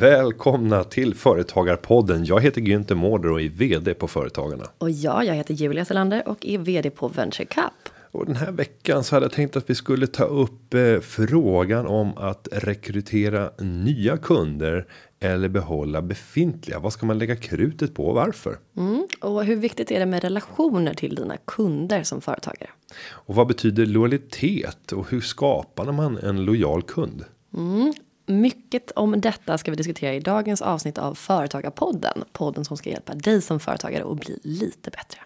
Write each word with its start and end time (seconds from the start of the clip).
Välkomna 0.00 0.84
till 0.84 1.14
Företagarpodden. 1.14 2.24
Jag 2.24 2.40
heter 2.40 2.60
Günther 2.60 2.94
Mårder 2.94 3.30
och 3.30 3.40
är 3.40 3.48
vd 3.48 3.94
på 3.94 4.08
Företagarna. 4.08 4.64
Och 4.78 4.90
ja, 4.90 5.24
jag 5.24 5.34
heter 5.34 5.54
Julia 5.54 5.84
Thelander 5.84 6.28
och 6.28 6.46
är 6.46 6.58
vd 6.58 6.90
på 6.90 7.08
Venture 7.08 7.44
Cup. 7.44 7.92
Och 8.10 8.26
den 8.26 8.36
här 8.36 8.52
veckan 8.52 9.04
så 9.04 9.16
hade 9.16 9.24
jag 9.24 9.32
tänkt 9.32 9.56
att 9.56 9.70
vi 9.70 9.74
skulle 9.74 10.06
ta 10.06 10.24
upp 10.24 10.74
eh, 10.74 11.00
frågan 11.00 11.86
om 11.86 12.18
att 12.18 12.48
rekrytera 12.52 13.50
nya 13.58 14.16
kunder 14.16 14.86
eller 15.20 15.48
behålla 15.48 16.02
befintliga. 16.02 16.78
Vad 16.78 16.92
ska 16.92 17.06
man 17.06 17.18
lägga 17.18 17.36
krutet 17.36 17.94
på 17.94 18.06
och 18.06 18.14
varför? 18.14 18.58
Mm, 18.76 19.06
och 19.20 19.44
hur 19.44 19.56
viktigt 19.56 19.90
är 19.90 19.98
det 20.00 20.06
med 20.06 20.22
relationer 20.22 20.94
till 20.94 21.14
dina 21.14 21.36
kunder 21.36 22.02
som 22.02 22.20
företagare? 22.20 22.70
Och 23.08 23.34
vad 23.34 23.46
betyder 23.46 23.86
lojalitet 23.86 24.92
och 24.92 25.10
hur 25.10 25.20
skapar 25.20 25.92
man 25.92 26.18
en 26.18 26.44
lojal 26.44 26.82
kund? 26.82 27.24
Mm, 27.54 27.92
mycket 28.28 28.90
om 28.90 29.20
detta 29.20 29.58
ska 29.58 29.70
vi 29.70 29.76
diskutera 29.76 30.14
i 30.14 30.20
dagens 30.20 30.62
avsnitt 30.62 30.98
av 30.98 31.14
Företagarpodden. 31.14 32.24
Podden 32.32 32.64
som 32.64 32.76
ska 32.76 32.90
hjälpa 32.90 33.14
dig 33.14 33.42
som 33.42 33.60
företagare 33.60 34.04
att 34.12 34.20
bli 34.20 34.38
lite 34.42 34.90
bättre. 34.90 35.20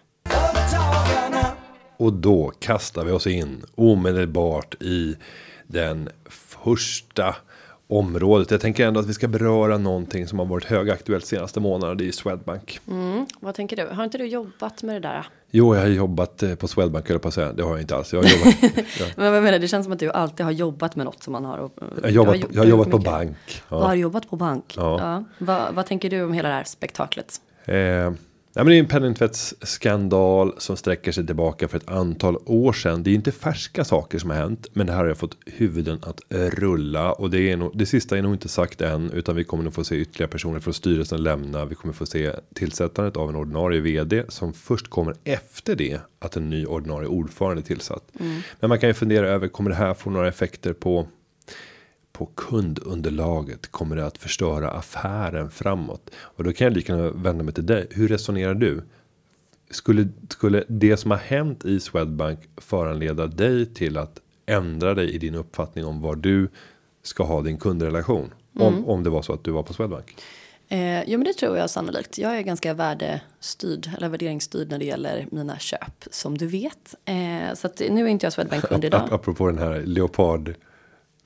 Och 1.97 2.13
då 2.13 2.51
kastar 2.59 3.05
vi 3.05 3.11
oss 3.11 3.27
in 3.27 3.65
omedelbart 3.75 4.81
i 4.81 5.15
den 5.67 6.09
första 6.29 7.35
området. 7.97 8.51
Jag 8.51 8.61
tänker 8.61 8.87
ändå 8.87 8.99
att 8.99 9.07
vi 9.07 9.13
ska 9.13 9.27
beröra 9.27 9.77
någonting 9.77 10.27
som 10.27 10.39
har 10.39 10.45
varit 10.45 10.65
högaktuellt 10.65 11.25
senaste 11.25 11.59
månaderna. 11.59 11.95
Det 11.95 12.07
är 12.07 12.11
Swedbank. 12.11 12.79
Mm, 12.87 13.25
vad 13.39 13.55
tänker 13.55 13.75
du? 13.75 13.87
Har 13.87 14.03
inte 14.03 14.17
du 14.17 14.25
jobbat 14.25 14.83
med 14.83 14.95
det 14.95 15.07
där? 15.07 15.27
Jo, 15.51 15.75
jag 15.75 15.81
har 15.81 15.87
jobbat 15.87 16.43
eh, 16.43 16.55
på 16.55 16.67
Swedbank 16.67 17.09
eller 17.09 17.19
på 17.19 17.27
att 17.27 17.33
säga. 17.33 17.53
Det 17.53 17.63
har 17.63 17.71
jag 17.71 17.81
inte 17.81 17.95
alls. 17.95 18.13
Jag 18.13 18.23
har 18.23 18.29
jobbat. 18.29 18.55
ja. 18.99 19.05
Men 19.15 19.33
vad 19.33 19.43
menar 19.43 19.59
Det 19.59 19.67
känns 19.67 19.85
som 19.85 19.93
att 19.93 19.99
du 19.99 20.11
alltid 20.11 20.45
har 20.45 20.51
jobbat 20.51 20.95
med 20.95 21.05
något 21.05 21.23
som 21.23 21.31
man 21.31 21.45
har. 21.45 21.69
Jag 21.79 22.03
har 22.03 22.09
jobbat, 22.09 22.37
jag 22.51 22.61
har 22.61 22.69
jobbat 22.69 22.91
på 22.91 22.97
bank. 22.97 23.61
Ja. 23.69 23.85
Har 23.85 23.95
jobbat 23.95 24.29
på 24.29 24.35
bank? 24.35 24.73
Ja. 24.77 24.99
ja. 24.99 25.23
Vad, 25.37 25.73
vad 25.73 25.85
tänker 25.85 26.09
du 26.09 26.23
om 26.23 26.33
hela 26.33 26.49
det 26.49 26.55
här 26.55 26.63
spektaklet? 26.63 27.41
Eh, 27.65 28.11
Ja, 28.55 28.63
men 28.63 28.71
det 28.71 28.77
är 28.77 28.79
en 28.79 28.87
penningtvättsskandal 28.87 30.53
som 30.57 30.77
sträcker 30.77 31.11
sig 31.11 31.25
tillbaka 31.25 31.67
för 31.67 31.77
ett 31.77 31.89
antal 31.89 32.37
år 32.45 32.73
sedan. 32.73 33.03
Det 33.03 33.09
är 33.09 33.15
inte 33.15 33.31
färska 33.31 33.83
saker 33.83 34.19
som 34.19 34.29
har 34.29 34.37
hänt, 34.37 34.67
men 34.73 34.87
det 34.87 34.93
här 34.93 34.99
har 34.99 35.07
jag 35.07 35.17
fått 35.17 35.37
huvuden 35.45 35.99
att 36.01 36.21
rulla 36.29 37.11
och 37.11 37.29
det 37.29 37.51
är 37.51 37.57
nog 37.57 37.77
det 37.77 37.85
sista 37.85 38.17
är 38.17 38.21
nog 38.21 38.33
inte 38.33 38.49
sagt 38.49 38.81
än, 38.81 39.11
utan 39.11 39.35
vi 39.35 39.43
kommer 39.43 39.63
nog 39.63 39.73
få 39.73 39.83
se 39.83 39.95
ytterligare 39.95 40.31
personer 40.31 40.59
från 40.59 40.73
styrelsen 40.73 41.23
lämna. 41.23 41.65
Vi 41.65 41.75
kommer 41.75 41.93
få 41.93 42.05
se 42.05 42.31
tillsättandet 42.55 43.17
av 43.17 43.29
en 43.29 43.35
ordinarie 43.35 43.81
vd 43.81 44.23
som 44.29 44.53
först 44.53 44.89
kommer 44.89 45.15
efter 45.23 45.75
det 45.75 45.99
att 46.19 46.35
en 46.35 46.49
ny 46.49 46.65
ordinarie 46.65 47.07
ordförande 47.07 47.61
tillsatt. 47.63 48.03
Mm. 48.19 48.41
Men 48.59 48.69
man 48.69 48.79
kan 48.79 48.89
ju 48.89 48.93
fundera 48.93 49.27
över 49.27 49.47
kommer 49.47 49.69
det 49.69 49.75
här 49.75 49.93
få 49.93 50.09
några 50.09 50.27
effekter 50.27 50.73
på 50.73 51.07
på 52.23 52.29
kundunderlaget 52.35 53.71
kommer 53.71 53.95
det 53.95 54.05
att 54.05 54.17
förstöra 54.17 54.69
affären 54.69 55.51
framåt 55.51 56.09
och 56.15 56.43
då 56.43 56.53
kan 56.53 56.65
jag 56.65 56.73
lika 56.73 56.95
gärna 56.95 57.09
vända 57.09 57.43
mig 57.43 57.53
till 57.53 57.65
dig. 57.65 57.87
Hur 57.91 58.07
resonerar 58.07 58.53
du? 58.53 58.81
Skulle 59.69 60.07
skulle 60.29 60.63
det 60.67 60.97
som 60.97 61.11
har 61.11 61.17
hänt 61.17 61.65
i 61.65 61.79
Swedbank 61.79 62.39
föranleda 62.57 63.27
dig 63.27 63.65
till 63.65 63.97
att 63.97 64.19
ändra 64.45 64.93
dig 64.93 65.11
i 65.11 65.17
din 65.17 65.35
uppfattning 65.35 65.85
om 65.85 66.01
var 66.01 66.15
du 66.15 66.49
ska 67.01 67.23
ha 67.23 67.41
din 67.41 67.57
kundrelation 67.57 68.33
mm. 68.55 68.67
om 68.67 68.85
om 68.85 69.03
det 69.03 69.09
var 69.09 69.21
så 69.21 69.33
att 69.33 69.43
du 69.43 69.51
var 69.51 69.63
på 69.63 69.73
Swedbank? 69.73 70.15
Eh, 70.67 71.03
jo 71.03 71.17
men 71.17 71.23
det 71.23 71.33
tror 71.33 71.57
jag 71.57 71.69
sannolikt. 71.69 72.17
Jag 72.17 72.37
är 72.37 72.41
ganska 72.41 72.73
värdestyrd 72.73 73.89
eller 73.97 74.09
värderingsstyrd 74.09 74.69
när 74.69 74.79
det 74.79 74.85
gäller 74.85 75.27
mina 75.31 75.59
köp 75.59 76.03
som 76.11 76.37
du 76.37 76.47
vet. 76.47 76.95
Eh, 77.05 77.53
så 77.55 77.67
att 77.67 77.81
nu 77.89 78.03
är 78.03 78.07
inte 78.07 78.25
jag 78.25 78.33
Swedbank 78.33 78.63
kund 78.63 78.85
idag. 78.85 79.09
Apropå 79.11 79.47
den 79.47 79.57
här 79.57 79.81
leopard 79.85 80.53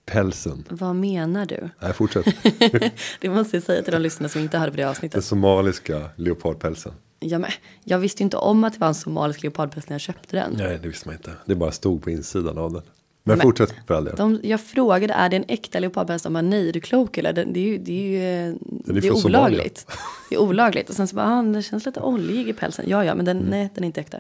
pälsen. 0.08 0.64
Vad 0.70 0.96
menar 0.96 1.46
du? 1.46 1.70
Nej, 1.80 1.94
fortsätt. 1.94 2.26
det 3.22 3.30
måste 3.30 3.56
jag 3.56 3.64
säga 3.64 3.84
till 3.84 3.94
de 3.94 4.02
lyssnare 4.02 4.30
som 4.30 4.42
inte 4.42 4.58
hörde 4.58 4.72
på 4.72 4.78
det 4.78 4.84
avsnittet. 4.84 5.12
Den 5.12 5.22
somaliska 5.22 6.10
leopardpälsen. 6.16 6.94
Ja, 7.20 7.40
men, 7.40 7.52
jag 7.84 8.00
visste 8.00 8.24
inte 8.24 8.38
om 8.38 8.64
att 8.64 8.74
det 8.74 8.80
var 8.80 8.88
en 8.88 8.96
somalisk 8.96 9.44
leopardpäls 9.44 9.90
när 9.90 9.94
jag 9.94 10.02
köpte 10.02 10.36
den. 10.36 10.54
Nej, 10.58 10.80
det 10.82 10.88
visste 10.88 11.08
man 11.08 11.16
inte. 11.16 11.32
Det 11.46 11.56
bara 11.56 11.72
stod 11.72 12.04
på 12.04 12.10
insidan 12.10 12.58
av 12.58 12.74
den. 12.74 12.82
Men, 13.24 13.38
men 13.38 13.46
fortsätt 13.46 13.74
för 13.88 13.94
all 13.94 14.06
del. 14.06 14.40
jag 14.44 14.62
frågade, 14.62 15.14
är 15.14 15.30
det 15.30 15.36
en 15.36 15.46
äkta 15.48 15.80
leopardpäls? 15.80 16.24
De 16.24 16.34
bara, 16.34 16.42
nej, 16.42 16.70
är 16.70 16.74
du 16.74 16.80
klok 16.80 17.18
eller? 17.18 17.34
Det, 17.34 17.44
det 17.44 17.60
är 17.60 17.64
ju, 17.64 17.78
det 17.78 17.92
är 17.92 18.04
ju 18.04 18.58
det 18.86 18.92
är, 18.92 19.02
det 19.02 19.08
är 19.08 19.26
olagligt. 19.26 19.88
det 20.30 20.36
är 20.36 20.40
olagligt. 20.40 20.90
Och 20.90 20.96
sen 20.96 21.08
så 21.08 21.16
bara, 21.16 21.40
ah, 21.40 21.44
det 21.44 21.64
känns 21.64 21.86
lite 21.86 22.00
oljig 22.00 22.50
i 22.50 22.54
pälsen. 22.54 22.86
Ja, 22.88 23.06
ja, 23.06 23.16
men 23.16 23.26
den, 23.26 23.38
mm. 23.38 23.50
nej, 23.50 23.70
den 23.76 23.84
är 23.84 23.86
inte 23.86 24.02
äkta. 24.02 24.20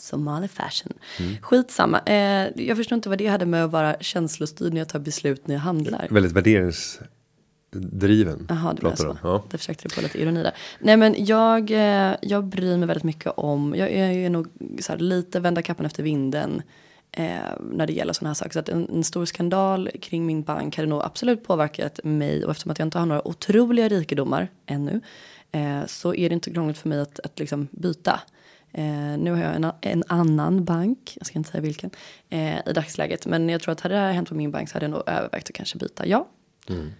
Somali 0.00 0.48
fashion. 0.48 0.92
Mm. 1.18 1.36
Skitsamma. 1.42 2.00
Eh, 2.06 2.64
jag 2.66 2.76
förstår 2.76 2.96
inte 2.96 3.08
vad 3.08 3.18
det 3.18 3.26
hade 3.26 3.46
med 3.46 3.64
att 3.64 3.70
vara 3.70 3.96
känslostyrd 4.00 4.72
när 4.72 4.80
jag 4.80 4.88
tar 4.88 4.98
beslut 4.98 5.46
när 5.46 5.54
jag 5.54 5.62
handlar. 5.62 6.08
Väldigt 6.10 6.32
värderingsdriven. 6.32 8.46
Jaha, 8.48 8.74
det 8.74 8.82
var 8.82 8.96
så. 8.96 9.16
Ja. 9.22 9.44
Där 9.50 9.58
försökte 9.58 9.88
du 9.88 9.94
på 9.94 10.00
lite 10.00 10.22
ironi 10.22 10.42
där. 10.42 10.52
Nej 10.78 10.96
men 10.96 11.24
jag, 11.24 11.70
eh, 11.70 12.14
jag 12.22 12.44
bryr 12.44 12.76
mig 12.76 12.86
väldigt 12.86 13.04
mycket 13.04 13.32
om, 13.36 13.74
jag, 13.76 13.92
jag 13.92 14.14
är 14.14 14.30
nog 14.30 14.48
så 14.80 14.92
här, 14.92 14.98
lite 14.98 15.40
vända 15.40 15.62
kappan 15.62 15.86
efter 15.86 16.02
vinden. 16.02 16.62
Eh, 17.12 17.38
när 17.60 17.86
det 17.86 17.92
gäller 17.92 18.12
sådana 18.12 18.30
här 18.30 18.34
saker. 18.34 18.52
Så 18.52 18.58
att 18.58 18.68
en, 18.68 18.88
en, 18.90 19.04
stor 19.04 19.24
skandal 19.24 19.90
kring 20.00 20.26
min 20.26 20.42
bank 20.42 20.76
hade 20.76 20.88
nog 20.88 21.02
absolut 21.02 21.44
påverkat 21.44 22.00
mig. 22.04 22.44
Och 22.44 22.50
eftersom 22.50 22.70
att 22.70 22.78
jag 22.78 22.86
inte 22.86 22.98
har 22.98 23.06
några 23.06 23.28
otroliga 23.28 23.88
rikedomar 23.88 24.48
ännu. 24.66 25.00
Eh, 25.52 25.86
så 25.86 26.14
är 26.14 26.28
det 26.28 26.34
inte 26.34 26.50
krångligt 26.50 26.78
för 26.78 26.88
mig 26.88 27.00
att, 27.00 27.20
att 27.20 27.38
liksom 27.38 27.68
byta. 27.70 28.20
Eh, 28.72 29.18
nu 29.18 29.30
har 29.30 29.42
jag 29.42 29.54
en, 29.54 29.72
en, 29.80 30.04
annan 30.06 30.64
bank, 30.64 31.16
jag 31.18 31.26
ska 31.26 31.38
inte 31.38 31.50
säga 31.50 31.60
vilken, 31.60 31.90
eh, 32.28 32.58
i 32.58 32.72
dagsläget. 32.74 33.26
Men 33.26 33.48
jag 33.48 33.60
tror 33.60 33.72
att 33.72 33.80
hade 33.80 33.94
det 33.94 34.00
här 34.00 34.12
hänt 34.12 34.28
på 34.28 34.34
min 34.34 34.50
bank 34.50 34.68
så 34.68 34.74
hade 34.74 34.84
jag 34.84 34.90
nog 34.90 35.02
övervägt 35.06 35.48
att 35.48 35.54
kanske 35.54 35.78
byta, 35.78 36.06
ja. 36.06 36.28
Mm. 36.68 36.90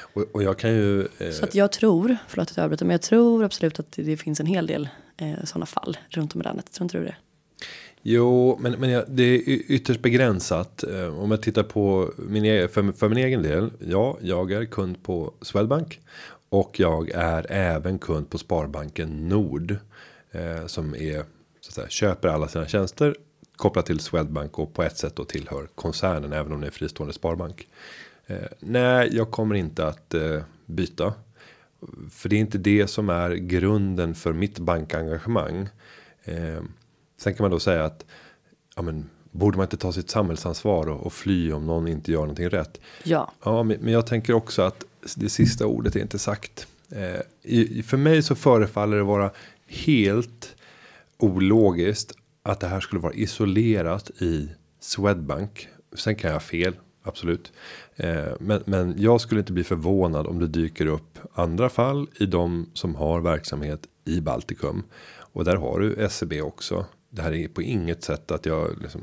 Och, 0.00 0.22
och, 0.32 0.42
jag 0.42 0.58
kan 0.58 0.70
ju. 0.70 1.08
Eh... 1.18 1.30
Så 1.30 1.44
att 1.44 1.54
jag 1.54 1.72
tror, 1.72 2.16
förlåt 2.28 2.50
att 2.50 2.56
jag 2.56 2.64
avbryter, 2.64 2.84
men 2.84 2.94
jag 2.94 3.02
tror 3.02 3.44
absolut 3.44 3.80
att 3.80 3.92
det 3.92 4.16
finns 4.16 4.40
en 4.40 4.46
hel 4.46 4.66
del 4.66 4.88
eh, 5.16 5.44
sådana 5.44 5.66
fall 5.66 5.96
runt 6.08 6.34
om 6.34 6.40
i 6.40 6.44
landet. 6.44 6.72
Tror 6.72 6.84
inte 6.84 6.98
du 6.98 7.04
det? 7.04 7.16
Jo, 8.02 8.58
men, 8.60 8.72
men 8.72 8.90
ja, 8.90 9.04
det 9.08 9.22
är 9.22 9.40
ytterst 9.48 10.02
begränsat. 10.02 10.84
Eh, 10.84 11.18
om 11.18 11.30
jag 11.30 11.42
tittar 11.42 11.62
på 11.62 12.10
min 12.16 12.44
egen, 12.44 12.68
för, 12.68 12.92
för 12.92 13.08
min 13.08 13.18
egen 13.18 13.42
del. 13.42 13.70
Ja, 13.80 14.18
jag 14.20 14.52
är 14.52 14.64
kund 14.64 15.02
på 15.02 15.34
Swedbank 15.40 16.00
och 16.48 16.80
jag 16.80 17.10
är 17.10 17.46
även 17.50 17.98
kund 17.98 18.30
på 18.30 18.38
Sparbanken 18.38 19.28
Nord 19.28 19.76
eh, 20.36 20.66
som 20.66 20.94
är 20.94 21.24
så 21.60 21.68
att 21.68 21.74
säga, 21.74 21.88
köper 21.88 22.28
alla 22.28 22.48
sina 22.48 22.66
tjänster 22.66 23.16
kopplat 23.56 23.86
till 23.86 24.00
Swedbank 24.00 24.58
och 24.58 24.74
på 24.74 24.82
ett 24.82 24.98
sätt 24.98 25.16
då 25.16 25.24
tillhör 25.24 25.68
koncernen 25.74 26.32
även 26.32 26.52
om 26.52 26.60
det 26.60 26.66
är 26.66 26.70
fristående 26.70 27.14
sparbank. 27.14 27.68
Eh, 28.26 28.38
nej, 28.60 29.08
jag 29.12 29.30
kommer 29.30 29.54
inte 29.54 29.86
att 29.86 30.14
eh, 30.14 30.40
byta. 30.66 31.14
För 32.10 32.28
det 32.28 32.36
är 32.36 32.40
inte 32.40 32.58
det 32.58 32.86
som 32.86 33.08
är 33.08 33.30
grunden 33.30 34.14
för 34.14 34.32
mitt 34.32 34.58
bankengagemang. 34.58 35.68
Eh, 36.24 36.62
sen 37.16 37.34
kan 37.34 37.44
man 37.44 37.50
då 37.50 37.60
säga 37.60 37.84
att 37.84 38.04
ja, 38.76 38.82
men, 38.82 39.10
borde 39.30 39.56
man 39.56 39.64
inte 39.64 39.76
ta 39.76 39.92
sitt 39.92 40.10
samhällsansvar 40.10 40.88
och, 40.88 41.06
och 41.06 41.12
fly 41.12 41.52
om 41.52 41.66
någon 41.66 41.88
inte 41.88 42.12
gör 42.12 42.20
någonting 42.20 42.48
rätt? 42.48 42.80
Ja. 43.04 43.32
Ja, 43.44 43.62
men, 43.62 43.78
men 43.80 43.92
jag 43.92 44.06
tänker 44.06 44.32
också 44.32 44.62
att 44.62 44.84
det 45.16 45.28
sista 45.28 45.66
ordet 45.66 45.96
är 45.96 46.00
inte 46.00 46.18
sagt. 46.18 46.66
Eh, 46.90 47.20
i, 47.42 47.82
för 47.82 47.96
mig 47.96 48.22
så 48.22 48.34
förefaller 48.34 48.96
det 48.96 49.02
vara 49.02 49.30
helt 49.66 50.56
ologiskt 51.18 52.12
att 52.42 52.60
det 52.60 52.66
här 52.66 52.80
skulle 52.80 53.02
vara 53.02 53.12
isolerat 53.12 54.10
i 54.10 54.48
Swedbank. 54.80 55.68
Sen 55.96 56.14
kan 56.14 56.28
jag 56.28 56.34
ha 56.34 56.40
fel, 56.40 56.74
absolut. 57.02 57.52
Eh, 57.96 58.32
men, 58.40 58.62
men 58.66 58.94
jag 58.98 59.20
skulle 59.20 59.40
inte 59.40 59.52
bli 59.52 59.64
förvånad 59.64 60.26
om 60.26 60.38
det 60.38 60.46
dyker 60.46 60.86
upp 60.86 61.18
andra 61.32 61.68
fall 61.68 62.08
i 62.20 62.26
de 62.26 62.70
som 62.74 62.94
har 62.94 63.20
verksamhet 63.20 63.86
i 64.04 64.20
Baltikum. 64.20 64.82
Och 65.18 65.44
där 65.44 65.56
har 65.56 65.80
du 65.80 66.08
SEB 66.10 66.32
också. 66.32 66.86
Det 67.10 67.22
här 67.22 67.32
är 67.32 67.48
på 67.48 67.62
inget 67.62 68.04
sätt 68.04 68.30
att 68.30 68.46
jag 68.46 68.82
liksom 68.82 69.00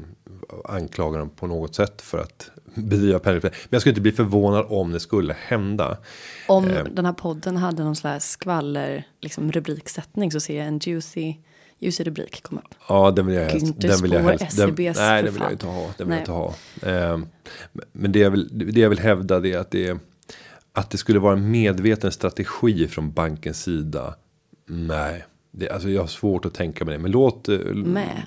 anklagar 0.66 1.20
dem 1.20 1.30
på 1.30 1.48
något 1.48 1.76
sätt 1.76 2.02
för 2.02 2.18
att 2.18 2.52
bedriva 2.76 3.20
penningtvätt. 3.20 3.54
Men 3.54 3.70
jag 3.70 3.82
skulle 3.82 3.92
inte 3.92 4.02
bli 4.02 4.12
förvånad 4.12 4.66
om 4.70 4.92
det 4.92 5.00
skulle 5.00 5.36
hända. 5.40 5.98
Om 6.48 6.68
eh. 6.68 6.84
den 6.84 7.06
här 7.06 7.14
podden 7.14 7.58
hade 7.58 7.84
någon 7.84 7.96
slags 7.96 8.30
skvaller 8.30 9.08
liksom 9.22 9.52
rubriksättning 9.52 10.32
så 10.32 10.40
ser 10.40 10.58
jag 10.58 10.68
en 10.68 10.80
juicy 10.80 11.36
juicy 11.80 12.04
rubrik 12.04 12.44
komma 12.44 12.62
upp. 12.62 12.76
Ja, 12.90 13.12
den 13.12 13.26
vill 13.26 13.36
jag 13.36 13.46
helst. 13.46 13.82
Den 13.82 14.02
vill 14.02 14.12
jag 14.12 14.24
helst. 14.24 14.58
Den, 14.58 14.76
nej, 14.78 15.24
den 15.24 15.34
vill 15.34 15.42
jag 15.42 15.52
inte 15.52 15.66
ha. 15.66 15.94
Den 15.98 16.08
vill 16.08 16.16
jag 16.16 16.22
inte 16.22 16.32
ha. 16.32 16.54
Eh, 16.82 17.20
men 17.92 18.12
det 18.12 18.20
jag 18.20 18.32
vill, 18.32 18.50
det 18.74 18.82
jag 18.82 18.90
vill 18.90 19.00
hävda 19.00 19.40
det 19.40 19.54
är 19.54 19.58
att 19.58 19.72
det 19.72 19.98
att 20.74 20.90
det 20.90 20.98
skulle 20.98 21.20
vara 21.20 21.34
en 21.34 21.52
medveten 21.52 22.12
strategi 22.12 22.88
från 22.88 23.12
bankens 23.12 23.64
sida. 23.64 24.16
Nej, 24.66 25.26
det, 25.52 25.70
alltså 25.70 25.90
jag 25.90 26.02
har 26.02 26.08
svårt 26.08 26.46
att 26.46 26.54
tänka 26.54 26.86
mig 26.86 26.94
det. 26.94 27.00
Men 27.00 27.12
låt. 27.12 27.50
Eh, 27.50 27.58
nej. 27.74 28.26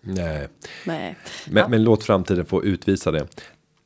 Nej. 0.00 0.48
nej. 0.86 1.16
Men, 1.46 1.62
ja. 1.62 1.68
men 1.68 1.84
låt 1.84 2.04
framtiden 2.04 2.46
få 2.46 2.64
utvisa 2.64 3.10
det. 3.10 3.26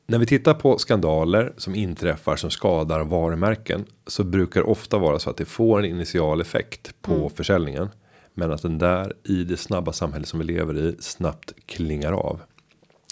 När 0.09 0.19
vi 0.19 0.25
tittar 0.25 0.53
på 0.53 0.77
skandaler 0.77 1.53
som 1.57 1.75
inträffar 1.75 2.35
som 2.35 2.51
skadar 2.51 3.03
varumärken 3.03 3.85
så 4.07 4.23
brukar 4.23 4.59
det 4.59 4.67
ofta 4.67 4.97
vara 4.97 5.19
så 5.19 5.29
att 5.29 5.37
det 5.37 5.45
får 5.45 5.79
en 5.79 5.85
initial 5.85 6.41
effekt 6.41 7.01
på 7.01 7.13
mm. 7.13 7.29
försäljningen. 7.29 7.89
Men 8.33 8.51
att 8.51 8.61
den 8.61 8.77
där 8.77 9.13
i 9.23 9.43
det 9.43 9.57
snabba 9.57 9.93
samhälle 9.93 10.25
som 10.25 10.39
vi 10.39 10.45
lever 10.45 10.77
i 10.77 10.95
snabbt 10.99 11.53
klingar 11.65 12.11
av. 12.11 12.41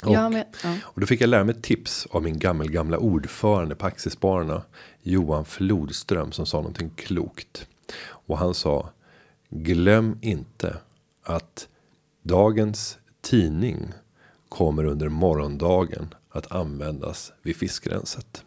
Och, 0.03 0.13
Ja, 0.13 0.29
men, 0.29 0.43
ja. 0.63 0.75
och 0.83 1.01
då 1.01 1.07
fick 1.07 1.21
jag 1.21 1.29
lära 1.29 1.43
mig 1.43 1.55
ett 1.55 1.63
tips 1.63 2.07
av 2.11 2.23
min 2.23 2.39
gammel 2.39 2.71
gamla 2.71 2.97
ordförande 2.97 3.75
på 3.75 3.85
Aktiespararna. 3.85 4.61
Johan 5.01 5.45
Flodström 5.45 6.31
som 6.31 6.45
sa 6.45 6.57
någonting 6.57 6.91
klokt. 6.95 7.67
Och 8.07 8.37
han 8.37 8.53
sa. 8.53 8.89
Glöm 9.49 10.17
inte 10.21 10.77
att 11.23 11.67
dagens 12.23 12.97
tidning 13.21 13.93
kommer 14.49 14.85
under 14.85 15.09
morgondagen 15.09 16.13
att 16.29 16.51
användas 16.51 17.31
vid 17.41 17.55
fiskrenset. 17.55 18.43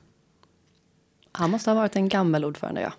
Han 1.33 1.51
måste 1.51 1.71
ha 1.71 1.75
varit 1.75 1.97
en 1.97 2.09
gammal 2.09 2.45
ordförande 2.45 2.81
ja. 2.81 2.93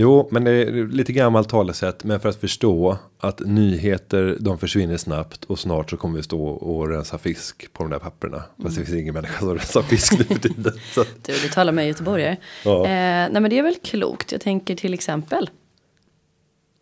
Jo, 0.00 0.28
men 0.30 0.44
det 0.44 0.50
är 0.50 0.86
lite 0.86 1.12
gammalt 1.12 1.48
talesätt. 1.48 2.04
Men 2.04 2.20
för 2.20 2.28
att 2.28 2.40
förstå 2.40 2.98
att 3.18 3.40
nyheter 3.40 4.36
de 4.40 4.58
försvinner 4.58 4.96
snabbt 4.96 5.44
och 5.44 5.58
snart 5.58 5.90
så 5.90 5.96
kommer 5.96 6.16
vi 6.16 6.22
stå 6.22 6.46
och 6.46 6.88
rensa 6.88 7.18
fisk 7.18 7.72
på 7.72 7.82
de 7.82 7.90
där 7.90 7.98
papperna. 7.98 8.42
Fast 8.62 8.76
det 8.76 8.84
finns 8.84 8.98
ingen 8.98 9.14
människa 9.14 9.38
som 9.38 9.54
rensar 9.54 9.82
fisk 9.82 10.18
nu 10.18 10.24
för 10.24 10.34
tiden. 10.34 10.72
Så. 10.94 11.04
Du, 11.22 11.32
du 11.32 11.48
talar 11.48 11.72
med 11.72 11.86
göteborgare. 11.88 12.36
Ja. 12.64 12.84
Eh, 12.84 13.30
nej 13.30 13.40
men 13.40 13.50
det 13.50 13.58
är 13.58 13.62
väl 13.62 13.76
klokt. 13.82 14.32
Jag 14.32 14.40
tänker 14.40 14.76
till 14.76 14.94
exempel. 14.94 15.50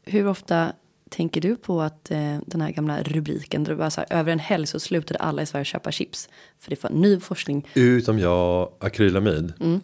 Hur 0.05 0.27
ofta 0.27 0.73
tänker 1.11 1.41
du 1.41 1.57
på 1.57 1.83
att 1.83 2.11
eh, 2.11 2.37
den 2.47 2.61
här 2.61 2.71
gamla 2.71 3.03
rubriken. 3.03 3.65
Där 3.65 3.73
det 3.73 3.77
var 3.77 3.91
så 3.91 4.01
här, 4.01 4.19
över 4.19 4.33
en 4.33 4.39
helg 4.39 4.67
så 4.67 4.81
slutade 4.81 5.19
alla 5.19 5.43
i 5.43 5.47
Sverige 5.47 5.65
köpa 5.65 5.93
chips. 5.93 6.29
För 6.61 6.71
det 6.71 6.83
var 6.83 6.91
ny 6.91 7.21
forskning. 7.21 7.69
Utom 7.75 8.19
jag, 8.19 8.73
akrylamid. 8.81 9.53
Mm. 9.61 9.81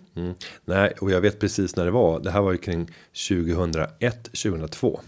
Nej, 0.64 0.92
och 1.00 1.10
jag 1.10 1.20
vet 1.20 1.40
precis 1.40 1.76
när 1.76 1.84
det 1.84 1.90
var. 1.90 2.20
Det 2.20 2.30
här 2.30 2.40
var 2.40 2.52
ju 2.52 2.58
kring 2.58 2.90
2001, 3.28 4.24
2002. 4.24 5.00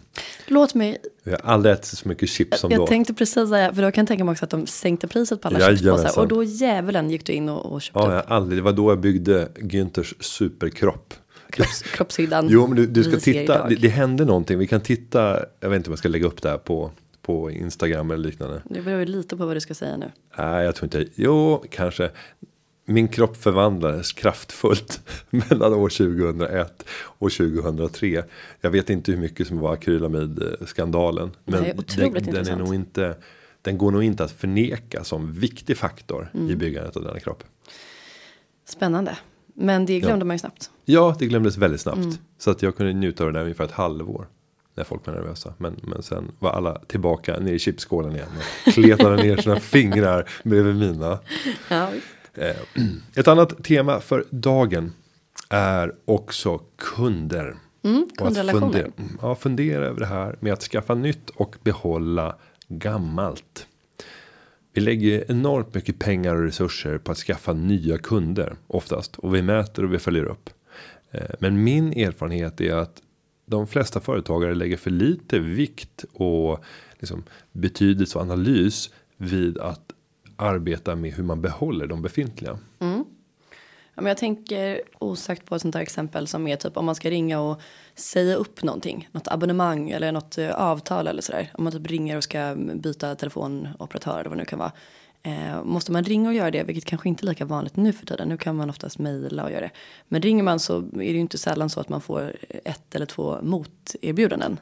Låt 0.47 0.75
mig. 0.75 0.99
Vi 1.23 1.31
har 1.31 1.41
aldrig 1.45 1.73
ätit 1.75 1.99
så 1.99 2.09
mycket 2.09 2.29
chips 2.29 2.61
som 2.61 2.71
Jag 2.71 2.81
då. 2.81 2.87
tänkte 2.87 3.15
precis 3.15 3.49
säga. 3.49 3.75
För 3.75 3.83
då 3.83 3.91
kan 3.91 4.03
jag 4.03 4.09
tänka 4.09 4.25
mig 4.25 4.33
också 4.33 4.45
att 4.45 4.51
de 4.51 4.67
sänkte 4.67 5.09
priset 5.09 5.41
på 5.41 5.49
alla 5.49 5.59
chipspåsar. 5.59 5.87
Jajamensan. 5.87 6.23
Och 6.23 6.29
då 6.29 6.45
djävulen 6.45 7.11
gick 7.11 7.27
du 7.27 7.33
in 7.33 7.49
och, 7.49 7.73
och 7.73 7.83
köpte 7.83 8.01
Ja, 8.01 8.15
jag 8.15 8.25
aldrig. 8.29 8.59
Det 8.59 8.63
var 8.63 8.73
då 8.73 8.91
jag 8.91 9.01
byggde 9.01 9.49
Günthers 9.55 10.15
superkropp. 10.21 11.15
Kropps, 11.55 11.83
kroppshyddan. 11.95 12.47
Jo, 12.51 12.67
men 12.67 12.77
du, 12.77 12.87
du 12.87 13.05
ska 13.05 13.17
titta. 13.17 13.69
Det, 13.69 13.75
det 13.75 13.89
hände 13.89 14.25
någonting. 14.25 14.59
Vi 14.59 14.67
kan 14.67 14.81
titta. 14.81 15.45
Jag 15.61 15.69
vet 15.71 15.77
inte 15.77 15.91
om 15.91 15.93
jag 15.93 15.99
ska 15.99 16.09
lägga 16.09 16.27
upp 16.27 16.43
det 16.43 16.49
här 16.49 16.59
på 16.59 16.91
på 17.23 17.51
Instagram 17.51 18.11
eller 18.11 18.25
liknande. 18.25 18.63
Det 18.65 18.83
beror 18.83 19.01
ju 19.01 19.07
lite 19.07 19.37
på 19.37 19.47
vad 19.47 19.57
du 19.57 19.61
ska 19.61 19.75
säga 19.75 19.97
nu. 19.97 20.13
Nej, 20.39 20.65
jag 20.65 20.75
tror 20.75 20.85
inte. 20.85 21.07
Jo, 21.15 21.65
kanske. 21.71 22.11
Min 22.87 23.09
kropp 23.09 23.37
förvandlades 23.37 24.13
kraftfullt 24.13 25.01
mellan 25.31 25.73
år 25.75 25.89
2001 25.89 26.85
och 26.93 27.33
2003. 27.33 28.25
Jag 28.61 28.71
vet 28.71 28.91
inte 28.91 29.13
hur 29.13 29.19
mycket 29.19 29.47
som 29.47 29.59
var 29.59 29.73
akrylamidskandalen. 29.73 31.31
Men 31.45 31.63
Nej, 31.63 31.75
den, 31.97 32.13
den 32.13 32.49
är 32.49 32.57
nog 32.57 32.75
inte. 32.75 33.17
Den 33.63 33.79
går 33.79 33.91
nog 33.91 34.03
inte 34.03 34.25
att 34.25 34.33
förneka 34.33 35.05
som 35.05 35.33
viktig 35.33 35.77
faktor 35.77 36.31
Mm. 36.35 36.51
i 36.51 36.57
byggandet 36.57 36.97
av 36.97 37.03
denna 37.05 37.21
kropp. 37.21 37.45
Spännande. 38.69 39.17
Men 39.55 39.87
det 39.87 40.01
glömde 40.01 40.25
man 40.25 40.35
ju 40.35 40.39
snabbt. 40.39 40.71
Ja, 40.85 41.17
det 41.19 41.27
glömdes 41.27 41.57
väldigt 41.57 41.81
snabbt. 41.81 41.99
Mm. 41.99 42.15
Så 42.39 42.51
att 42.51 42.63
jag 42.63 42.77
kunde 42.77 42.93
njuta 42.93 43.25
av 43.25 43.33
det 43.33 43.39
där 43.39 43.43
ungefär 43.45 43.65
ett 43.65 43.71
halvår. 43.71 44.27
När 44.77 44.85
folk 44.85 45.07
var 45.07 45.15
nervösa. 45.15 45.55
Men, 45.59 45.77
men 45.83 46.03
sen 46.03 46.33
var 46.39 46.51
alla 46.51 46.79
tillbaka 46.87 47.39
ner 47.41 47.53
i 47.53 47.59
chipsskålen 47.59 48.13
igen. 48.17 48.29
Och 48.67 48.73
kletade 48.73 49.17
ner 49.23 49.37
sina 49.37 49.61
fingrar 49.61 50.29
bredvid 50.45 50.77
mina. 50.77 51.19
Ja. 51.69 51.89
Eh, 52.35 52.57
Ett 53.17 53.29
annat 53.29 53.65
tema 53.65 54.01
för 54.01 54.25
dagen 54.31 54.93
är 55.49 55.93
också 56.05 56.61
kunder. 56.77 57.57
Mm, 57.83 58.03
Och 58.03 58.11
att 58.13 58.19
kundrelationer. 58.19 58.61
fundera, 58.73 58.91
ja, 59.23 59.35
fundera 59.35 59.85
över 59.87 60.01
det 60.01 60.07
här 60.07 60.37
med 60.41 60.53
att 60.53 60.63
skaffa 60.63 60.95
nytt 60.95 61.31
och 61.31 61.57
behålla 61.63 62.37
gammalt. 62.69 63.67
Vi 64.75 64.81
lägger 64.81 65.31
enormt 65.31 65.75
mycket 65.75 65.99
pengar 65.99 66.35
och 66.35 66.43
resurser 66.43 66.99
på 66.99 67.13
att 67.13 67.19
skaffa 67.19 67.53
nya 67.53 67.99
kunder 67.99 68.57
oftast. 68.67 69.17
Och 69.17 69.35
vi 69.35 69.43
mäter 69.43 69.85
och 69.85 69.95
vi 69.95 69.99
följer 69.99 70.25
upp. 70.25 70.51
Eh, 71.11 71.31
men 71.39 71.65
min 71.65 71.93
erfarenhet 71.93 72.61
är 72.61 72.75
att 72.75 73.03
de 73.47 73.67
flesta 73.67 74.01
företagare 74.01 74.55
lägger 74.55 74.77
för 74.77 74.91
lite 74.91 75.39
vikt 75.39 76.05
och 76.13 76.65
liksom 76.99 77.23
betydelse 77.53 78.19
och 78.19 78.25
analys 78.25 78.91
vid 79.17 79.59
att 79.59 79.93
arbeta 80.37 80.97
med 80.97 81.13
hur 81.13 81.25
man 81.25 81.41
behåller 81.41 81.87
de 81.87 82.03
befintliga. 82.03 82.59
Mm. 82.79 83.05
Ja, 83.95 84.03
men 84.03 84.07
jag 84.07 84.17
tänker 84.17 84.83
osagt 84.99 85.47
på 85.47 85.55
ett 85.55 85.63
sånt 85.63 85.73
där 85.73 85.81
exempel 85.81 86.27
som 86.27 86.47
är 86.47 86.57
typ 86.57 86.77
om 86.77 86.85
man 86.85 86.95
ska 86.95 87.11
ringa 87.11 87.41
och 87.41 87.61
säga 87.95 88.37
upp 88.37 88.63
någonting. 88.63 89.09
Något 89.13 89.29
abonnemang 89.29 89.91
eller 89.91 90.13
något 90.13 90.39
eh, 90.39 90.51
avtal 90.51 91.07
eller 91.07 91.23
sådär. 91.23 91.51
Om 91.55 91.65
man 91.65 91.73
typ 91.73 91.87
ringer 91.87 92.17
och 92.17 92.25
ska 92.25 92.55
byta 92.75 93.15
telefonoperatör 93.15 94.21
eller 94.21 94.31
vad 94.31 94.39
det 94.39 94.43
nu 94.43 94.45
kan 94.45 94.59
vara. 94.59 94.73
Eh, 95.27 95.65
måste 95.65 95.93
man 95.93 96.05
ringa 96.05 96.29
och 96.29 96.35
göra 96.35 96.51
det, 96.51 96.63
vilket 96.63 96.85
kanske 96.85 97.09
inte 97.09 97.25
är 97.25 97.29
lika 97.29 97.45
vanligt 97.45 97.77
nu 97.77 97.93
för 97.93 98.07
tiden. 98.07 98.29
Nu 98.29 98.37
kan 98.37 98.57
man 98.57 98.71
oftast 98.71 98.99
mejla 98.99 99.45
och 99.45 99.51
göra 99.51 99.61
det. 99.61 99.71
Men 100.09 100.23
ringer 100.23 100.43
man 100.43 100.61
så 100.61 100.79
är 100.79 100.91
det 100.93 101.05
ju 101.05 101.19
inte 101.19 101.39
sällan 101.39 101.71
så 101.71 101.81
att 101.81 101.89
man 101.89 102.01
får 102.01 102.37
ett 102.65 102.95
eller 102.95 103.07
två 103.07 103.39
moterbjudanden. 103.43 104.61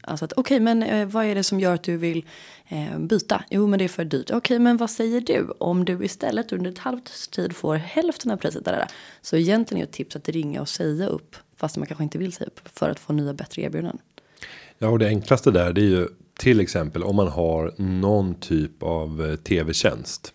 Alltså 0.00 0.24
att 0.24 0.32
okej, 0.32 0.60
men 0.60 0.82
eh, 0.82 1.08
vad 1.08 1.24
är 1.24 1.34
det 1.34 1.42
som 1.42 1.60
gör 1.60 1.74
att 1.74 1.82
du 1.82 1.96
vill 1.96 2.24
eh, 2.68 2.98
byta? 2.98 3.44
Jo, 3.50 3.66
men 3.66 3.78
det 3.78 3.84
är 3.84 3.88
för 3.88 4.04
dyrt. 4.04 4.30
Okej, 4.30 4.58
men 4.58 4.76
vad 4.76 4.90
säger 4.90 5.20
du 5.20 5.48
om 5.58 5.84
du 5.84 6.04
istället 6.04 6.52
under 6.52 6.70
ett 6.70 6.78
halvt 6.78 7.30
tid 7.30 7.56
får 7.56 7.74
hälften 7.74 8.30
av 8.30 8.36
priset? 8.36 8.64
Där, 8.64 8.72
där. 8.72 8.88
Så 9.22 9.36
egentligen 9.36 9.82
är 9.82 9.86
ett 9.86 9.92
tips 9.92 10.16
att 10.16 10.28
ringa 10.28 10.60
och 10.60 10.68
säga 10.68 11.06
upp, 11.06 11.36
fast 11.56 11.76
man 11.76 11.86
kanske 11.86 12.04
inte 12.04 12.18
vill 12.18 12.32
säga 12.32 12.46
upp, 12.46 12.68
för 12.78 12.90
att 12.90 12.98
få 12.98 13.12
nya 13.12 13.34
bättre 13.34 13.62
erbjudanden. 13.62 13.98
Ja, 14.78 14.88
och 14.88 14.98
det 14.98 15.06
enklaste 15.06 15.50
där 15.50 15.72
det 15.72 15.80
är 15.80 15.88
ju 15.88 16.08
till 16.42 16.60
exempel 16.60 17.02
om 17.02 17.16
man 17.16 17.28
har 17.28 17.72
någon 17.76 18.34
typ 18.34 18.82
av 18.82 19.26
eh, 19.26 19.36
tv-tjänst. 19.36 20.32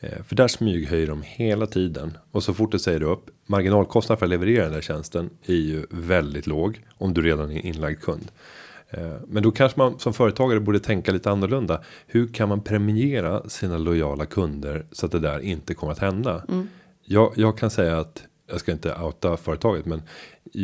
Eh, 0.00 0.22
För 0.22 0.36
där 0.36 0.48
smyghöjer 0.48 1.06
de 1.06 1.22
hela 1.22 1.66
tiden 1.66 2.18
och 2.30 2.42
så 2.42 2.54
fort 2.54 2.72
du 2.72 2.78
säger 2.78 3.02
upp 3.02 3.30
marginalkostnaden 3.46 4.18
för 4.18 4.26
att 4.26 4.30
leverera 4.30 4.64
den 4.64 4.72
där 4.72 4.80
tjänsten 4.80 5.30
är 5.46 5.54
ju 5.54 5.86
väldigt 5.90 6.46
låg 6.46 6.80
om 6.96 7.14
du 7.14 7.22
redan 7.22 7.50
är 7.50 7.66
inlagd 7.66 8.00
kund. 8.00 8.30
Eh, 8.90 9.12
Men 9.28 9.42
då 9.42 9.50
kanske 9.50 9.78
man 9.80 9.98
som 9.98 10.14
företagare 10.14 10.60
borde 10.60 10.80
tänka 10.80 11.12
lite 11.12 11.30
annorlunda. 11.30 11.80
Hur 12.06 12.28
kan 12.28 12.48
man 12.48 12.60
premiera 12.60 13.48
sina 13.48 13.78
lojala 13.78 14.26
kunder 14.26 14.86
så 14.92 15.06
att 15.06 15.12
det 15.12 15.20
där 15.20 15.40
inte 15.40 15.74
kommer 15.74 15.92
att 15.92 15.98
hända? 15.98 16.44
Jag, 17.04 17.32
jag 17.36 17.58
kan 17.58 17.70
säga 17.70 17.98
att 17.98 18.22
jag 18.50 18.60
ska 18.60 18.72
inte 18.72 18.94
outa 18.94 19.36
företaget, 19.36 19.86
men 19.86 20.02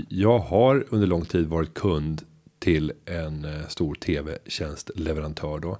jag 0.08 0.38
har 0.38 0.84
under 0.90 1.06
lång 1.06 1.24
tid 1.24 1.46
varit 1.46 1.74
kund 1.74 2.22
till 2.64 2.92
en 3.04 3.44
eh, 3.44 3.66
stor 3.68 3.94
tv-tjänstleverantör 3.94 5.58
då. 5.58 5.78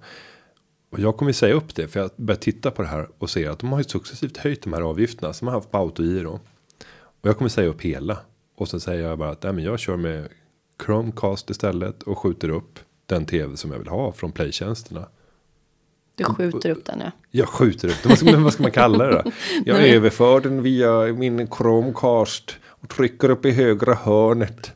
Och 0.91 1.01
jag 1.01 1.17
kommer 1.17 1.33
säga 1.33 1.55
upp 1.55 1.75
det 1.75 1.89
för 1.89 2.01
jag 2.01 2.11
börjar 2.17 2.39
titta 2.39 2.71
på 2.71 2.83
det 2.83 2.89
här 2.89 3.09
och 3.19 3.31
ser 3.31 3.51
att 3.51 3.59
de 3.59 3.73
har 3.73 3.79
ju 3.79 3.85
successivt 3.85 4.37
höjt 4.37 4.63
de 4.63 4.73
här 4.73 4.81
avgifterna 4.81 5.33
som 5.33 5.49
har 5.49 5.55
haft 5.55 5.71
på 5.71 5.79
autogiro. 5.79 6.41
Och 7.21 7.29
jag 7.29 7.39
kommer 7.39 7.49
säga 7.49 7.69
upp 7.69 7.83
hela. 7.83 8.19
Och 8.57 8.69
så 8.69 8.81
säger 8.81 9.09
jag 9.09 9.19
bara 9.19 9.31
att 9.31 9.43
nej, 9.43 9.53
men 9.53 9.65
jag 9.65 9.79
kör 9.79 9.97
med 9.97 10.29
Chromecast 10.85 11.51
istället 11.51 12.03
och 12.03 12.19
skjuter 12.19 12.49
upp 12.49 12.79
den 13.07 13.27
tv 13.27 13.57
som 13.57 13.71
jag 13.71 13.79
vill 13.79 13.89
ha 13.89 14.13
från 14.13 14.33
playtjänsterna. 14.33 15.09
Du 16.15 16.25
skjuter 16.25 16.71
upp 16.71 16.85
den 16.85 17.01
ja. 17.01 17.11
Jag 17.31 17.49
skjuter 17.49 17.89
upp 17.89 18.03
den. 18.03 18.09
Vad 18.09 18.19
ska, 18.19 18.33
men 18.33 18.43
vad 18.43 18.53
ska 18.53 18.63
man 18.63 18.73
kalla 18.73 19.07
det 19.07 19.23
då? 19.25 19.31
Jag 19.65 19.89
överför 19.89 20.41
den 20.41 20.63
via 20.63 21.13
min 21.13 21.49
Chromecast 21.49 22.57
och 22.65 22.89
trycker 22.89 23.31
upp 23.31 23.47
i 23.47 23.51
högra 23.51 23.95
hörnet. 23.95 24.73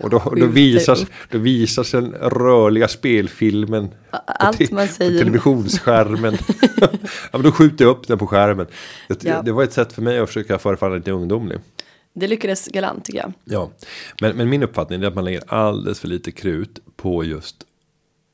Och 0.00 0.10
då, 0.10 0.32
då, 0.36 0.46
visas, 0.46 1.06
då 1.30 1.38
visas 1.38 1.90
den 1.90 2.12
rörliga 2.12 2.88
spelfilmen. 2.88 3.88
på 4.10 4.16
allt 4.26 4.58
te- 4.58 4.68
man 4.74 4.88
säger. 4.88 5.12
På 5.12 5.18
televisionsskärmen. 5.18 6.38
ja, 6.80 6.88
men 7.32 7.42
då 7.42 7.52
skjuter 7.52 7.84
jag 7.84 7.90
upp 7.92 8.06
den 8.06 8.18
på 8.18 8.26
skärmen. 8.26 8.66
Det, 9.08 9.24
Ja. 9.24 9.42
det 9.42 9.52
var 9.52 9.62
ett 9.62 9.72
sätt 9.72 9.92
för 9.92 10.02
mig 10.02 10.18
att 10.18 10.28
försöka 10.28 10.58
förefalla 10.58 10.94
lite 10.96 11.10
ungdomlig. 11.10 11.58
Det 12.14 12.28
lyckades 12.28 12.66
galant 12.68 13.04
tycker 13.04 13.18
jag. 13.20 13.32
Ja, 13.44 13.70
men, 14.20 14.36
men 14.36 14.48
min 14.48 14.62
uppfattning 14.62 15.02
är 15.02 15.06
att 15.06 15.14
man 15.14 15.24
lägger 15.24 15.42
alldeles 15.54 16.00
för 16.00 16.08
lite 16.08 16.30
krut 16.32 16.78
på 16.96 17.24
just 17.24 17.56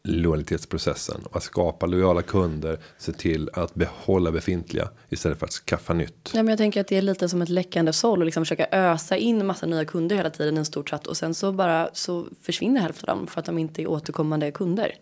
lojalitetsprocessen. 0.04 1.20
Och 1.25 1.37
att 1.37 1.42
skapa 1.42 1.87
lojala 1.87 2.23
kunder, 2.23 2.78
se 2.99 3.12
till 3.12 3.50
att 3.52 3.75
behålla 3.75 4.32
befintliga 4.32 4.88
istället 5.08 5.38
för 5.38 5.46
att 5.46 5.52
skaffa 5.52 5.94
nytt. 5.94 6.30
Ja, 6.34 6.42
men 6.42 6.49
jag 6.49 6.58
tänker 6.58 6.80
att 6.80 6.88
det 6.88 6.96
är 6.96 7.02
lite 7.02 7.28
som 7.28 7.42
ett 7.42 7.49
läckande 7.49 7.92
såll 7.92 8.18
och 8.18 8.25
liksom 8.25 8.44
försöka 8.44 8.66
ösa 8.73 9.16
in 9.16 9.46
massa 9.46 9.66
nya 9.66 9.84
kunder 9.84 10.16
hela 10.16 10.30
tiden 10.30 10.56
i 10.56 10.58
en 10.58 10.64
stor 10.64 10.82
tratt 10.82 11.06
och 11.06 11.16
sen 11.16 11.34
så 11.34 11.52
bara 11.52 11.90
så 11.92 12.26
försvinner 12.42 12.80
hälften 12.80 13.08
av 13.11 13.16
dem 13.16 13.26
för 13.26 13.40
att 13.40 13.46
de 13.46 13.58
inte 13.58 13.82
är 13.82 13.87
återkommande 13.87 14.50
kunder. 14.50 14.94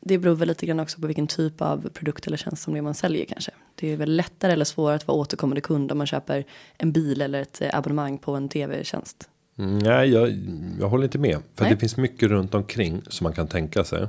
Det 0.00 0.18
beror 0.18 0.34
väl 0.34 0.48
lite 0.48 0.66
grann 0.66 0.80
också 0.80 1.00
på 1.00 1.06
vilken 1.06 1.26
typ 1.26 1.62
av 1.62 1.88
produkt 1.88 2.26
eller 2.26 2.36
tjänst 2.36 2.62
som 2.62 2.72
det 2.72 2.78
är 2.78 2.82
man 2.82 2.94
säljer 2.94 3.24
kanske. 3.24 3.50
Det 3.74 3.92
är 3.92 3.96
väl 3.96 4.16
lättare 4.16 4.52
eller 4.52 4.64
svårare 4.64 4.96
att 4.96 5.06
vara 5.06 5.18
återkommande 5.18 5.60
kund 5.60 5.92
om 5.92 5.98
man 5.98 6.06
köper 6.06 6.44
en 6.78 6.92
bil 6.92 7.20
eller 7.20 7.42
ett 7.42 7.60
eh, 7.60 7.78
abonnemang 7.78 8.18
på 8.18 8.34
en 8.34 8.48
tv-tjänst. 8.48 9.28
Mm, 9.60 9.78
Nej, 9.78 10.10
jag, 10.10 10.38
jag 10.80 10.88
håller 10.88 11.04
inte 11.04 11.18
med. 11.18 11.38
För 11.54 11.64
det 11.64 11.76
finns 11.76 11.96
mycket 11.96 12.28
runt 12.28 12.54
omkring 12.54 13.02
som 13.08 13.24
man 13.24 13.32
kan 13.32 13.48
tänka 13.48 13.84
sig. 13.84 14.06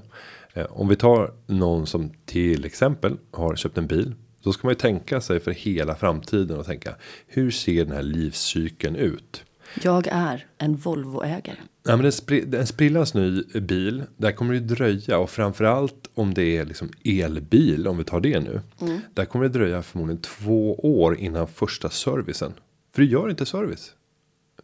Eh, 0.54 0.66
om 0.70 0.88
vi 0.88 0.96
tar 0.96 1.32
någon 1.48 1.88
som 1.88 2.10
till 2.26 2.66
exempel 2.66 3.18
har 3.32 3.56
köpt 3.56 3.78
en 3.78 3.88
bil. 3.88 4.14
Då 4.44 4.54
ska 4.54 4.68
man 4.68 4.72
ju 4.72 4.80
tänka 4.80 5.22
sig 5.22 5.40
för 5.40 5.52
hela 5.52 5.96
framtiden 5.96 6.58
och 6.58 6.66
tänka. 6.66 6.96
Hur 7.28 7.52
ser 7.52 7.86
den 7.86 7.96
här 7.96 8.04
livscykeln 8.04 8.96
ut? 8.96 9.44
Jag 9.84 10.08
är 10.12 10.46
en 10.58 10.76
Volvo-ägare. 10.76 11.58
Ja, 11.84 11.96
men 11.96 12.06
en, 12.06 12.12
spri 12.12 12.56
en 12.56 12.68
sprillans 12.68 13.14
ny 13.14 13.44
bil. 13.44 14.04
Där 14.18 14.32
kommer 14.32 14.54
det 14.54 14.60
dröja 14.60 15.18
och 15.18 15.30
framförallt 15.30 16.10
om 16.14 16.34
det 16.34 16.58
är 16.58 16.66
liksom 16.66 16.90
elbil. 17.04 17.88
Om 17.88 17.98
vi 17.98 18.04
tar 18.04 18.20
det 18.20 18.40
nu. 18.40 18.62
Mm. 18.82 19.00
Där 19.14 19.26
kommer 19.26 19.46
det 19.46 19.60
dröja 19.60 19.82
förmodligen 19.82 20.22
två 20.22 20.76
år 20.76 21.18
innan 21.18 21.48
första 21.48 21.90
servicen. 21.90 22.54
För 22.94 23.02
du 23.02 23.08
gör 23.08 23.30
inte 23.30 23.46
service. 23.46 23.94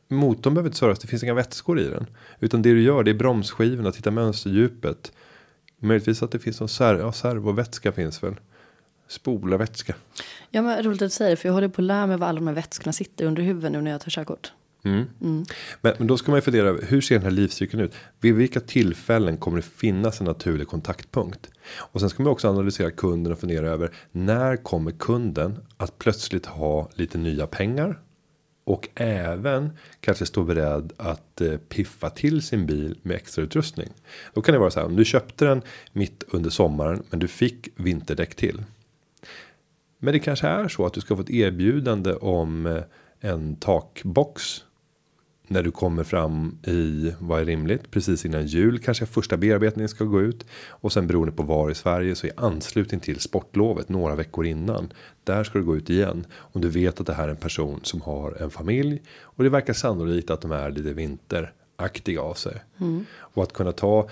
Motorn 0.08 0.54
behöver 0.54 0.70
inte 0.70 0.78
service. 0.78 1.00
Det 1.00 1.08
finns 1.08 1.24
inga 1.24 1.34
vätskor 1.34 1.80
i 1.80 1.84
den. 1.84 2.06
Utan 2.40 2.62
det 2.62 2.74
du 2.74 2.82
gör 2.82 3.04
det 3.04 3.12
är 3.12 3.16
bromsskivorna. 3.16 3.92
Titta 3.92 4.12
mönsterdjupet. 4.12 5.12
Möjligtvis 5.80 6.24
att 6.24 6.32
det 6.32 6.40
finns 6.40 6.60
någon 6.60 6.70
ser 6.70 6.96
ja, 6.96 7.12
servovätska 7.12 7.92
finns 7.92 8.24
väl. 8.24 8.36
Spolarvätska. 9.08 9.96
Ja 10.50 10.62
men 10.62 10.84
roligt 10.84 11.02
att 11.02 11.06
du 11.06 11.10
säger 11.10 11.32
det. 11.32 11.38
För 11.38 11.50
jag 11.50 11.54
håller 11.54 11.68
på 11.68 11.82
att 11.82 11.86
lära 11.86 12.08
mig 12.08 12.18
var 12.18 12.28
alla 12.28 12.40
de 12.40 12.48
här 12.48 12.56
vätskorna 12.56 12.94
sitter 12.94 13.26
under 13.26 13.44
huvudet 13.44 13.72
nu 13.72 13.82
när 13.82 13.92
jag 13.92 14.02
tar 14.02 14.10
körkort. 14.10 14.52
Mm. 14.84 15.06
Mm. 15.22 15.46
Men, 15.82 15.94
men 15.98 16.08
då 16.08 16.18
ska 16.18 16.32
man 16.32 16.38
ju 16.38 16.42
fundera 16.42 16.72
hur 16.72 17.02
ser 17.02 17.16
den 17.16 17.24
här 17.24 17.32
livscykeln 17.32 17.84
ut? 17.84 17.96
Vid 18.20 18.36
vilka 18.36 18.60
tillfällen 18.60 19.38
kommer 19.38 19.58
det 19.58 19.64
finnas 19.64 20.20
en 20.20 20.26
naturlig 20.26 20.68
kontaktpunkt? 20.68 21.50
Och 21.70 22.00
sen 22.00 22.10
ska 22.10 22.24
man 22.24 22.32
också 22.32 22.50
analysera 22.50 22.92
kunden 22.92 23.34
och 23.34 23.40
fundera 23.40 23.70
över 23.70 23.92
när 24.12 24.56
kommer 24.56 24.92
kunden 24.92 25.60
att 25.78 26.00
plötsligt 26.00 26.46
ha 26.46 26.90
lite 26.94 27.18
nya 27.18 27.48
pengar? 27.48 28.00
Och 28.68 28.90
även 28.96 29.70
kanske 30.00 30.26
stå 30.26 30.44
beredd 30.44 30.94
att 30.98 31.42
eh, 31.42 31.58
piffa 31.58 32.10
till 32.10 32.42
sin 32.42 32.66
bil 32.66 33.00
med 33.02 33.16
extra 33.16 33.44
utrustning. 33.44 33.90
Då 34.34 34.42
kan 34.42 34.54
det 34.54 34.60
vara 34.60 34.72
så 34.72 34.80
här 34.80 34.88
om 34.88 34.96
du 34.96 35.06
köpte 35.06 35.46
den 35.46 35.62
mitt 35.92 36.24
under 36.28 36.50
sommaren 36.50 37.04
men 37.10 37.20
du 37.20 37.28
fick 37.28 37.68
vinterdäck 37.76 38.36
till. 38.36 38.64
Men 40.00 40.14
det 40.14 40.20
kanske 40.20 40.48
är 40.48 40.68
så 40.68 40.86
att 40.86 40.94
du 40.94 41.02
ska 41.02 41.16
få 41.16 41.22
ett 41.22 41.30
erbjudande 41.30 42.14
om 42.14 42.66
eh, 42.66 42.84
en 43.20 43.56
takbox 43.56 44.64
när 45.48 45.64
du 45.64 45.72
kommer 45.72 46.04
fram 46.04 46.58
i 46.64 47.14
vad 47.20 47.42
är 47.42 47.46
rimligt 47.46 47.92
precis 47.92 48.26
innan 48.26 48.46
jul 48.46 48.80
kanske 48.80 49.06
första 49.06 49.38
bearbetningen 49.38 49.90
ska 49.90 50.04
gå 50.04 50.22
ut. 50.22 50.46
Och 50.70 50.94
sen 50.94 51.08
beroende 51.08 51.32
på 51.32 51.44
var 51.44 51.72
i 51.72 51.76
Sverige 51.76 52.16
så 52.16 52.28
i 52.28 52.32
anslutning 52.38 53.00
till 53.00 53.20
sportlovet 53.20 53.90
några 53.90 54.16
veckor 54.16 54.46
innan. 54.46 54.94
Där 55.24 55.44
ska 55.44 55.60
det 55.60 55.66
gå 55.66 55.78
ut 55.78 55.90
igen. 55.90 56.26
Om 56.34 56.62
du 56.62 56.70
vet 56.70 57.00
att 57.00 57.08
det 57.08 57.14
här 57.14 57.24
är 57.24 57.32
en 57.32 57.38
person 57.38 57.80
som 57.84 58.02
har 58.02 58.42
en 58.42 58.50
familj. 58.50 59.02
Och 59.22 59.44
det 59.44 59.50
verkar 59.50 59.74
sannolikt 59.74 60.30
att 60.30 60.42
de 60.42 60.52
är 60.52 60.72
lite 60.72 60.94
vinteraktiga 60.94 62.22
av 62.22 62.34
sig. 62.34 62.64
Mm. 62.80 63.06
och 63.14 63.44
att 63.44 63.54
kunna 63.54 63.72
ta 63.72 64.10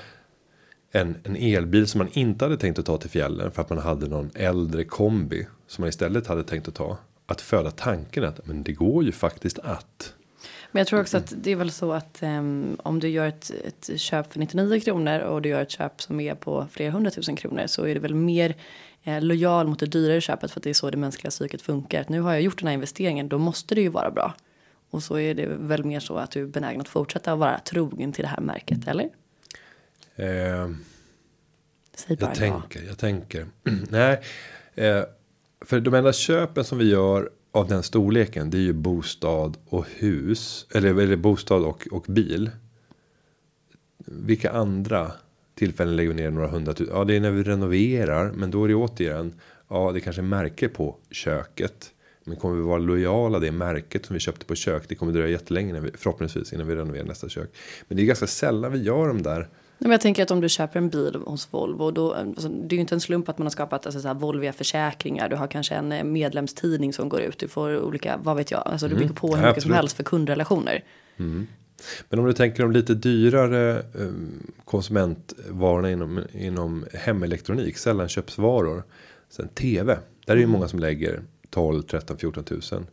en, 0.92 1.16
en 1.24 1.36
elbil 1.36 1.88
som 1.88 2.00
man 2.00 2.10
inte 2.12 2.46
hade 2.46 2.58
tänkt 2.58 2.80
att 2.80 2.86
ta 2.86 2.98
till 2.98 3.10
fjällen 3.10 3.52
för 3.52 3.62
att 3.62 3.70
man 3.70 3.80
hade 3.80 4.08
någon 4.08 4.32
äldre 4.34 4.84
kombi 4.84 5.48
som 5.68 5.82
man 5.82 5.90
istället 5.90 6.28
hade 6.28 6.44
tänkt 6.44 6.68
att 6.68 6.76
ta. 6.76 6.98
Att 7.26 7.42
föda 7.42 7.72
tanken 7.72 8.24
att 8.24 8.48
men 8.48 8.64
det 8.64 8.74
går 8.74 9.04
ju 9.04 9.12
faktiskt 9.12 9.60
att 9.60 10.15
men 10.76 10.80
jag 10.80 10.88
tror 10.88 11.02
också 11.02 11.18
att 11.18 11.34
det 11.38 11.52
är 11.52 11.56
väl 11.56 11.72
så 11.72 11.92
att 11.94 12.20
um, 12.22 12.78
om 12.84 13.00
du 13.00 13.10
gör 13.10 13.28
ett, 13.28 13.52
ett 13.66 14.00
köp 14.00 14.34
för 14.34 14.40
99 14.40 14.80
kronor 14.80 15.20
och 15.20 15.42
du 15.42 15.50
gör 15.50 15.62
ett 15.62 15.72
köp 15.72 16.02
som 16.02 16.20
är 16.20 16.36
på 16.36 16.68
flera 16.72 16.92
hundratusen 16.92 17.36
kronor 17.36 17.68
så 17.68 17.84
är 17.84 17.94
det 17.94 18.00
väl 18.00 18.16
mer 18.16 18.56
eh, 19.04 19.22
lojal 19.22 19.68
mot 19.68 19.80
det 19.80 19.86
dyrare 19.86 20.22
köpet 20.22 20.52
för 20.52 20.60
att 20.60 20.64
det 20.64 20.70
är 20.70 20.74
så 20.74 20.90
det 20.90 20.98
mänskliga 20.98 21.32
psyket 21.32 21.62
funkar. 21.62 22.02
Att 22.02 22.10
nu 22.10 22.22
har 22.22 22.34
jag 22.34 22.42
gjort 22.42 22.60
den 22.60 22.68
här 22.68 22.74
investeringen, 22.74 23.30
då 23.30 23.38
måste 23.38 23.76
det 23.76 23.82
ju 23.82 23.90
vara 23.90 24.12
bra. 24.12 24.34
Och 24.90 25.04
så 25.04 25.20
är 25.20 25.34
det 25.34 25.46
väl 25.46 25.84
mer 25.84 26.00
så 26.00 26.18
att 26.18 26.32
du 26.32 26.42
är 26.42 26.46
benägen 26.46 26.82
att 26.82 26.90
fortsätta 26.90 27.34
att 27.34 27.40
vara 27.40 27.60
trogen 27.60 28.12
till 28.12 28.22
det 28.22 28.30
här 28.30 28.42
märket, 28.42 28.88
eller? 28.88 29.10
Eh, 30.16 30.70
Säg 31.96 32.18
bara 32.18 32.34
jag 32.36 32.48
ja. 32.48 32.62
tänker, 32.62 32.88
jag 32.88 32.98
tänker. 32.98 33.46
Nej, 33.90 34.22
eh, 34.76 35.04
för 35.62 35.80
de 35.80 35.94
enda 35.94 36.14
köpen 36.14 36.64
som 36.64 36.78
vi 36.78 36.90
gör 36.90 37.30
av 37.56 37.68
den 37.68 37.84
storleken. 37.84 38.50
Det 38.50 38.58
är 38.58 38.62
ju 38.62 38.74
bostad 38.74 39.58
och 39.66 39.86
hus. 39.96 40.68
Eller, 40.74 41.00
eller 41.00 41.16
bostad 41.16 41.64
och, 41.64 41.88
och 41.92 42.06
bil. 42.08 42.52
Vilka 44.06 44.52
andra 44.52 45.12
tillfällen 45.56 45.96
lägger 45.96 46.10
vi 46.10 46.16
ner 46.16 46.32
några 46.32 46.48
hundratusen? 46.48 46.96
Ja, 46.96 47.04
det 47.04 47.16
är 47.16 47.20
när 47.20 47.32
vi 47.32 47.44
renoverar. 47.44 48.32
Men 48.32 48.52
då 48.52 48.64
är 48.64 48.68
det 48.68 48.76
återigen. 48.76 49.34
Ja, 49.68 49.92
det 49.94 50.00
kanske 50.00 50.22
är 50.22 50.24
märke 50.24 50.68
på 50.68 50.96
köket. 51.12 51.92
Men 52.24 52.38
kommer 52.38 52.56
vi 52.56 52.62
vara 52.62 52.78
lojala 52.78 53.40
det 53.40 53.52
märket 53.52 54.06
som 54.06 54.14
vi 54.14 54.20
köpte 54.20 54.46
på 54.46 54.56
kök. 54.56 54.84
Det 54.88 54.96
kommer 54.96 55.14
dröja 55.14 55.28
jättelänge 55.28 55.74
när 55.74 55.82
vi, 55.82 55.92
förhoppningsvis 55.94 56.54
innan 56.54 56.68
vi 56.68 56.76
renoverar 56.76 57.06
nästa 57.06 57.30
kök. 57.30 57.50
Men 57.88 57.98
det 57.98 58.04
är 58.04 58.08
ganska 58.08 58.28
sällan 58.28 58.72
vi 58.72 58.84
gör 58.84 59.08
de 59.08 59.22
där 59.22 59.48
men 59.78 59.92
jag 59.92 60.02
tänker 60.02 60.24
att 60.24 60.32
om 60.32 60.42
du 60.42 60.50
köper 60.50 60.80
en 60.80 60.90
bil 60.90 61.16
hos 61.26 61.54
Volvo, 61.54 61.92
då, 61.92 62.14
alltså, 62.14 62.50
det 62.50 62.74
är 62.74 62.78
ju 62.78 62.82
inte 62.82 62.96
en 62.96 63.02
slump 63.02 63.30
att 63.30 63.38
man 63.38 63.46
har 63.46 63.52
skapat 63.52 63.86
alltså, 63.86 64.02
så 64.02 64.08
här, 64.08 64.16
Volviga 64.16 64.54
försäkringar. 64.54 65.30
Du 65.30 65.36
har 65.36 65.48
kanske 65.48 65.76
en 65.76 65.92
eh, 65.92 66.04
medlemstidning 66.04 66.94
som 66.94 67.10
går 67.10 67.22
ut. 67.22 67.40
Du 67.40 67.48
får 67.48 67.84
olika, 67.84 68.20
vad 68.24 68.38
vet 68.38 68.52
jag, 68.52 68.64
alltså, 68.66 68.88
du 68.88 68.96
mm. 68.96 69.02
bygger 69.02 69.20
på 69.20 69.28
hur 69.28 69.36
mycket 69.36 69.50
Absolut. 69.50 69.64
som 69.64 69.74
helst 69.74 69.96
för 69.96 70.04
kundrelationer. 70.04 70.84
Mm. 71.18 71.48
Men 72.10 72.20
om 72.20 72.26
du 72.26 72.34
tänker 72.34 72.66
om 72.66 72.72
lite 72.72 72.94
dyrare 72.94 73.84
um, 73.94 74.52
konsumentvarorna 74.66 75.92
inom, 75.92 76.24
inom 76.34 76.86
hemelektronik, 76.94 77.78
sällanköpsvaror. 77.78 78.84
Sen 79.30 79.48
tv, 79.48 79.98
där 80.26 80.34
är 80.34 80.38
ju 80.38 80.44
mm. 80.44 80.52
många 80.52 80.68
som 80.68 80.80
lägger 80.80 81.22
12, 81.50 81.82
13, 81.82 82.18
14 82.18 82.44
tusen. 82.44 82.88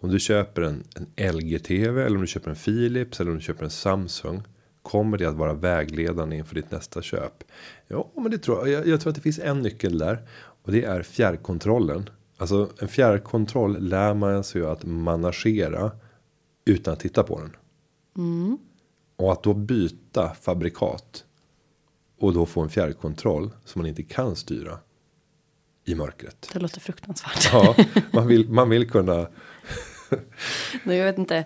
Om 0.00 0.10
du 0.10 0.20
köper 0.20 0.62
en, 0.62 0.84
en 0.94 1.32
LG-TV 1.36 2.02
eller 2.02 2.16
om 2.16 2.20
du 2.20 2.26
köper 2.26 2.50
en 2.50 2.56
Philips 2.56 3.20
eller 3.20 3.30
om 3.30 3.36
du 3.36 3.42
köper 3.42 3.64
en 3.64 3.70
Samsung. 3.70 4.42
Kommer 4.82 5.18
det 5.18 5.26
att 5.26 5.34
vara 5.34 5.54
vägledande 5.54 6.36
inför 6.36 6.54
ditt 6.54 6.70
nästa 6.70 7.02
köp? 7.02 7.44
Ja, 7.88 8.10
men 8.14 8.30
det 8.30 8.38
tror 8.38 8.68
jag. 8.68 8.68
jag. 8.68 8.86
Jag 8.86 9.00
tror 9.00 9.10
att 9.10 9.16
det 9.16 9.22
finns 9.22 9.38
en 9.38 9.62
nyckel 9.62 9.98
där 9.98 10.28
och 10.62 10.72
det 10.72 10.84
är 10.84 11.02
fjärrkontrollen. 11.02 12.10
Alltså 12.36 12.70
en 12.78 12.88
fjärrkontroll 12.88 13.88
lär 13.88 14.14
man 14.14 14.44
sig 14.44 14.60
ju 14.60 14.66
att 14.66 14.84
managera 14.84 15.90
utan 16.64 16.92
att 16.92 17.00
titta 17.00 17.22
på 17.22 17.40
den. 17.40 17.56
Mm. 18.16 18.58
Och 19.16 19.32
att 19.32 19.42
då 19.42 19.54
byta 19.54 20.34
fabrikat 20.40 21.24
och 22.18 22.34
då 22.34 22.46
få 22.46 22.60
en 22.60 22.68
fjärrkontroll 22.68 23.50
som 23.64 23.82
man 23.82 23.88
inte 23.88 24.02
kan 24.02 24.36
styra 24.36 24.78
i 25.84 25.94
mörkret. 25.94 26.50
Det 26.52 26.58
låter 26.58 26.80
fruktansvärt. 26.80 27.50
Ja, 27.52 27.76
man 28.12 28.26
vill, 28.26 28.48
man 28.48 28.68
vill 28.68 28.90
kunna 28.90 29.26
Nej, 30.84 30.96
jag 30.96 31.04
vet 31.04 31.18
inte. 31.18 31.44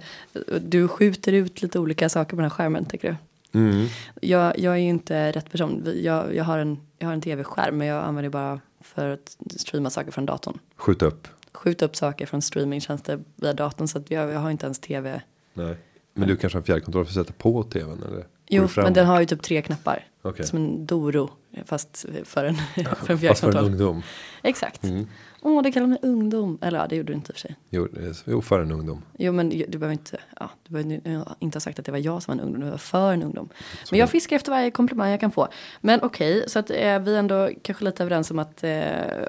Du 0.60 0.88
skjuter 0.88 1.32
ut 1.32 1.62
lite 1.62 1.78
olika 1.78 2.08
saker 2.08 2.30
på 2.30 2.36
den 2.36 2.50
här 2.50 2.50
skärmen 2.50 2.84
tycker 2.84 3.08
du? 3.08 3.16
Mm. 3.56 3.86
Jag, 4.20 4.58
jag 4.58 4.72
är 4.72 4.78
ju 4.78 4.88
inte 4.88 5.32
rätt 5.32 5.50
person. 5.50 5.92
Jag, 6.02 6.34
jag 6.34 6.44
har 6.44 6.58
en, 6.58 6.80
jag 6.98 7.06
har 7.06 7.14
en 7.14 7.20
tv-skärm 7.20 7.78
men 7.78 7.86
jag 7.86 8.04
använder 8.04 8.30
bara 8.30 8.60
för 8.80 9.08
att 9.08 9.36
streama 9.56 9.90
saker 9.90 10.10
från 10.10 10.26
datorn. 10.26 10.58
Skjuta 10.76 11.06
upp? 11.06 11.28
Skjuta 11.52 11.84
upp 11.84 11.96
saker 11.96 12.26
från 12.26 12.42
streamingtjänster 12.42 13.20
via 13.36 13.52
datorn 13.52 13.88
så 13.88 13.98
att 13.98 14.10
jag, 14.10 14.32
jag 14.32 14.40
har 14.40 14.50
inte 14.50 14.66
ens 14.66 14.78
tv. 14.78 15.22
Nej. 15.54 15.76
Men 16.14 16.28
du 16.28 16.36
kanske 16.36 16.56
har 16.56 16.60
en 16.60 16.66
fjärrkontroll 16.66 17.04
för 17.04 17.10
att 17.20 17.26
sätta 17.26 17.38
på 17.38 17.62
tvn 17.62 18.02
eller? 18.08 18.26
Jo, 18.48 18.68
men 18.76 18.92
den 18.92 19.06
har 19.06 19.20
ju 19.20 19.26
typ 19.26 19.42
tre 19.42 19.62
knappar. 19.62 20.06
Okay. 20.22 20.46
Som 20.46 20.58
en 20.58 20.86
Doro. 20.86 21.30
Fast 21.64 22.06
för 22.24 22.44
en, 22.44 22.54
för 22.74 23.12
en 23.12 23.18
fjärrkontroll. 23.18 23.28
Fast 23.28 23.40
för 23.40 23.58
en 23.58 23.64
ungdom. 23.64 24.02
Exakt. 24.42 24.84
Mm. 24.84 25.06
Åh, 25.48 25.62
det 25.62 25.72
kallar 25.72 25.86
mig 25.86 25.98
ungdom. 26.02 26.58
Eller 26.62 26.78
ja, 26.78 26.86
det 26.86 26.96
gjorde 26.96 27.12
du 27.12 27.16
inte 27.16 27.30
i 27.30 27.32
och 27.32 27.36
för 27.36 27.40
sig. 27.40 27.56
Jo, 27.70 27.88
jo 28.24 28.42
för 28.42 28.60
en 28.60 28.72
ungdom. 28.72 29.02
Jo, 29.18 29.32
men 29.32 29.48
du 29.48 29.78
behöver 29.78 29.92
inte, 29.92 30.18
ja, 30.40 30.50
du 30.64 30.72
behöver 30.72 31.24
inte 31.38 31.56
ha 31.56 31.60
sagt 31.60 31.78
att 31.78 31.84
det 31.84 31.92
var 31.92 31.98
jag 31.98 32.22
som 32.22 32.36
var 32.36 32.42
en 32.42 32.48
ungdom, 32.48 32.64
du 32.64 32.70
var 32.70 32.78
för 32.78 33.12
en 33.12 33.22
ungdom. 33.22 33.48
Så 33.84 33.94
men 33.94 34.00
jag 34.00 34.10
fiskar 34.10 34.36
efter 34.36 34.50
varje 34.50 34.70
komplimang 34.70 35.10
jag 35.10 35.20
kan 35.20 35.30
få. 35.30 35.48
Men 35.80 36.00
okej, 36.02 36.36
okay, 36.36 36.48
så 36.48 36.58
att 36.58 36.70
eh, 36.70 36.98
vi 36.98 37.14
är 37.14 37.18
ändå 37.18 37.50
kanske 37.62 37.84
lite 37.84 38.02
överens 38.02 38.30
om 38.30 38.38
att 38.38 38.64
eh, 38.64 38.80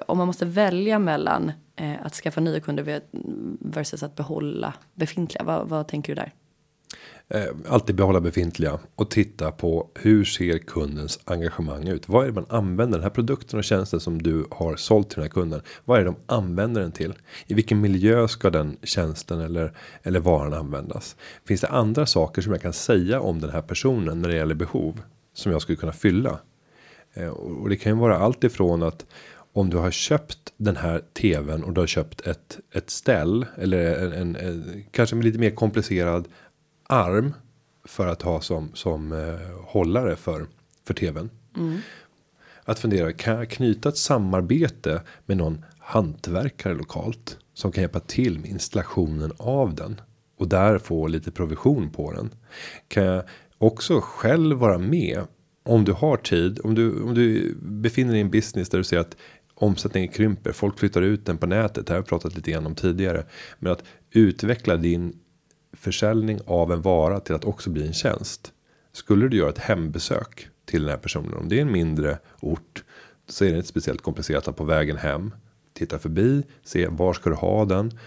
om 0.05 0.17
man 0.17 0.27
måste 0.27 0.45
välja 0.45 0.99
mellan 0.99 1.51
eh, 1.75 2.05
att 2.05 2.13
skaffa 2.13 2.41
nya 2.41 2.59
kunder 2.59 3.01
versus 3.59 4.03
att 4.03 4.15
behålla 4.15 4.73
befintliga, 4.93 5.43
vad, 5.43 5.69
vad 5.69 5.87
tänker 5.87 6.15
du 6.15 6.21
där? 6.21 6.33
Eh, 7.29 7.45
alltid 7.67 7.95
behålla 7.95 8.21
befintliga 8.21 8.79
och 8.95 9.09
titta 9.09 9.51
på 9.51 9.89
hur 9.95 10.25
ser 10.25 10.57
kundens 10.57 11.19
engagemang 11.25 11.87
ut? 11.87 12.09
Vad 12.09 12.23
är 12.23 12.27
det 12.27 12.33
man 12.33 12.45
använder 12.49 12.97
den 12.97 13.03
här 13.03 13.09
produkten 13.09 13.59
och 13.59 13.63
tjänsten 13.63 13.99
som 13.99 14.21
du 14.21 14.45
har 14.51 14.75
sålt 14.75 15.09
till 15.09 15.15
den 15.15 15.23
här 15.23 15.29
kunden? 15.29 15.61
Vad 15.85 15.99
är 15.99 16.03
det 16.03 16.09
de 16.09 16.15
använder 16.25 16.81
den 16.81 16.91
till? 16.91 17.13
I 17.47 17.53
vilken 17.53 17.81
miljö 17.81 18.27
ska 18.27 18.49
den 18.49 18.77
tjänsten 18.83 19.39
eller 19.39 19.73
eller 20.03 20.19
varan 20.19 20.53
användas? 20.53 21.15
Finns 21.45 21.61
det 21.61 21.67
andra 21.67 22.05
saker 22.05 22.41
som 22.41 22.51
jag 22.51 22.61
kan 22.61 22.73
säga 22.73 23.21
om 23.21 23.41
den 23.41 23.49
här 23.49 23.61
personen 23.61 24.21
när 24.21 24.29
det 24.29 24.35
gäller 24.35 24.55
behov 24.55 25.01
som 25.33 25.51
jag 25.51 25.61
skulle 25.61 25.75
kunna 25.75 25.93
fylla? 25.93 26.39
Eh, 27.13 27.29
och 27.29 27.69
det 27.69 27.75
kan 27.75 27.91
ju 27.91 27.99
vara 27.99 28.17
allt 28.17 28.43
ifrån 28.43 28.83
att 28.83 29.05
om 29.53 29.69
du 29.69 29.77
har 29.77 29.91
köpt 29.91 30.53
den 30.57 30.75
här 30.75 31.01
tvn 31.13 31.63
och 31.63 31.73
du 31.73 31.81
har 31.81 31.87
köpt 31.87 32.27
ett 32.27 32.59
ett 32.73 32.89
ställ 32.89 33.45
eller 33.57 33.95
en, 33.95 34.13
en, 34.13 34.35
en 34.35 34.83
kanske 34.91 35.15
lite 35.15 35.39
mer 35.39 35.49
komplicerad 35.49 36.27
arm 36.87 37.33
för 37.85 38.07
att 38.07 38.21
ha 38.21 38.41
som 38.41 38.71
som 38.73 39.11
eh, 39.11 39.65
hållare 39.65 40.15
för 40.15 40.47
för 40.83 40.93
tvn. 40.93 41.29
Mm. 41.57 41.77
Att 42.63 42.79
fundera 42.79 43.13
kan 43.13 43.37
jag 43.37 43.49
knyta 43.49 43.89
ett 43.89 43.97
samarbete 43.97 45.01
med 45.25 45.37
någon 45.37 45.65
hantverkare 45.79 46.73
lokalt 46.73 47.37
som 47.53 47.71
kan 47.71 47.81
hjälpa 47.81 47.99
till 47.99 48.39
med 48.39 48.49
installationen 48.49 49.31
av 49.37 49.75
den 49.75 50.01
och 50.37 50.47
där 50.47 50.77
få 50.77 51.07
lite 51.07 51.31
provision 51.31 51.89
på 51.89 52.11
den. 52.11 52.29
Kan 52.87 53.03
jag 53.03 53.23
också 53.57 54.01
själv 54.01 54.57
vara 54.57 54.77
med 54.77 55.21
om 55.63 55.85
du 55.85 55.91
har 55.91 56.17
tid 56.17 56.59
om 56.63 56.75
du 56.75 57.01
om 57.01 57.13
du 57.13 57.55
befinner 57.61 58.11
dig 58.11 58.19
i 58.19 58.21
en 58.21 58.31
business 58.31 58.69
där 58.69 58.77
du 58.77 58.83
ser 58.83 58.99
att 58.99 59.17
omsättningen 59.53 60.09
krymper. 60.09 60.51
Folk 60.51 60.79
flyttar 60.79 61.01
ut 61.01 61.25
den 61.25 61.37
på 61.37 61.45
nätet. 61.45 61.87
Det 61.87 61.93
har 61.93 61.97
jag 61.97 62.05
pratat 62.05 62.35
lite 62.35 62.51
grann 62.51 62.65
om 62.65 62.75
tidigare, 62.75 63.25
men 63.59 63.71
att 63.71 63.83
utveckla 64.11 64.77
din 64.77 65.19
försäljning 65.73 66.39
av 66.45 66.71
en 66.71 66.81
vara 66.81 67.19
till 67.19 67.35
att 67.35 67.45
också 67.45 67.69
bli 67.69 67.87
en 67.87 67.93
tjänst. 67.93 68.53
Skulle 68.93 69.27
du 69.27 69.37
göra 69.37 69.49
ett 69.49 69.57
hembesök 69.57 70.49
till 70.67 70.81
den 70.81 70.89
här 70.89 70.97
personen. 70.97 71.33
Om 71.33 71.49
det 71.49 71.57
är 71.57 71.61
en 71.61 71.71
mindre 71.71 72.17
ort. 72.39 72.83
Så 73.27 73.45
är 73.45 73.49
det 73.49 73.55
inte 73.55 73.67
speciellt 73.67 74.01
komplicerat 74.01 74.47
att 74.47 74.55
på 74.55 74.63
vägen 74.63 74.97
hem. 74.97 75.33
Titta 75.73 75.99
förbi. 75.99 76.43
Se 76.63 76.87
var 76.87 77.13
ska 77.13 77.29
du 77.29 77.35
ha 77.35 77.65
den. 77.65 77.99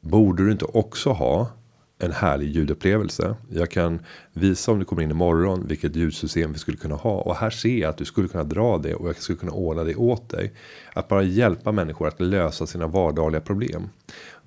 Borde 0.00 0.44
du 0.44 0.52
inte 0.52 0.64
också 0.64 1.10
ha 1.10 1.50
en 1.98 2.12
härlig 2.12 2.50
ljudupplevelse. 2.50 3.36
Jag 3.48 3.70
kan 3.70 4.00
visa 4.32 4.72
om 4.72 4.78
du 4.78 4.84
kommer 4.84 5.02
in 5.02 5.10
imorgon 5.10 5.66
vilket 5.66 5.96
ljudsystem 5.96 6.52
vi 6.52 6.58
skulle 6.58 6.76
kunna 6.76 6.94
ha 6.94 7.20
och 7.20 7.36
här 7.36 7.50
ser 7.50 7.78
jag 7.78 7.90
att 7.90 7.96
du 7.96 8.04
skulle 8.04 8.28
kunna 8.28 8.44
dra 8.44 8.78
det 8.78 8.94
och 8.94 9.08
jag 9.08 9.16
skulle 9.16 9.38
kunna 9.38 9.52
ordna 9.52 9.84
det 9.84 9.94
åt 9.94 10.28
dig. 10.28 10.52
Att 10.92 11.08
bara 11.08 11.22
hjälpa 11.22 11.72
människor 11.72 12.08
att 12.08 12.20
lösa 12.20 12.66
sina 12.66 12.86
vardagliga 12.86 13.40
problem. 13.40 13.88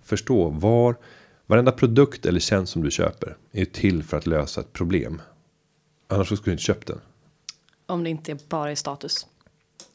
Förstå 0.04 0.50
var 0.50 0.96
varenda 1.48 1.72
produkt 1.72 2.26
eller 2.26 2.40
tjänst 2.40 2.74
som 2.74 2.84
du 2.84 2.92
köper 2.92 3.38
är 3.52 3.66
till 3.66 4.04
för 4.04 4.18
att 4.18 4.28
lösa 4.28 4.62
ett 4.62 4.74
problem. 4.74 5.22
Annars 6.08 6.28
skulle 6.28 6.42
du 6.46 6.52
inte 6.52 6.64
köpt 6.64 6.88
den. 6.88 7.00
Om 7.86 8.04
det 8.04 8.10
inte 8.10 8.38
bara 8.50 8.72
är 8.72 8.76
status. 8.76 9.28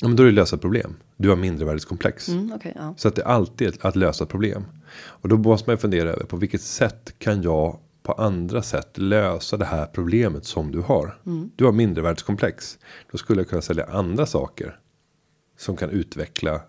Ja, 0.00 0.09
men 0.09 0.17
då 0.17 0.23
är 0.23 0.26
det 0.26 0.33
lösa 0.33 0.57
problem. 0.59 0.97
Du 1.17 1.28
har 1.28 1.37
mindervärdeskomplex. 1.37 2.28
Mm, 2.28 2.52
okay, 2.52 2.73
ja. 2.76 2.95
Så 2.97 3.09
att 3.09 3.14
det 3.14 3.23
är 3.23 3.26
alltid 3.26 3.78
att 3.81 3.97
lösa 3.97 4.26
problem. 4.26 4.64
Och 4.99 5.28
då 5.28 5.37
måste 5.37 5.69
man 5.69 5.75
ju 5.75 5.78
fundera 5.78 6.11
över 6.11 6.25
på 6.25 6.37
vilket 6.37 6.62
sätt 6.62 7.14
kan 7.19 7.43
jag 7.43 7.78
på 8.02 8.12
andra 8.12 8.62
sätt 8.62 8.99
lösa 8.99 9.57
det 9.57 9.64
här 9.64 9.87
problemet 9.87 10.45
som 10.45 10.73
du 10.73 10.81
har. 10.81 11.19
Mm. 11.26 11.50
Du 11.57 11.64
har 11.64 11.73
mindervärdeskomplex. 11.73 12.78
Då 13.12 13.19
skulle 13.19 13.40
jag 13.40 13.49
kunna 13.49 13.62
sälja 13.62 13.87
andra 13.87 14.26
saker. 14.26 14.81
Som 15.57 15.76
kan 15.76 15.90
utveckla 15.90 16.61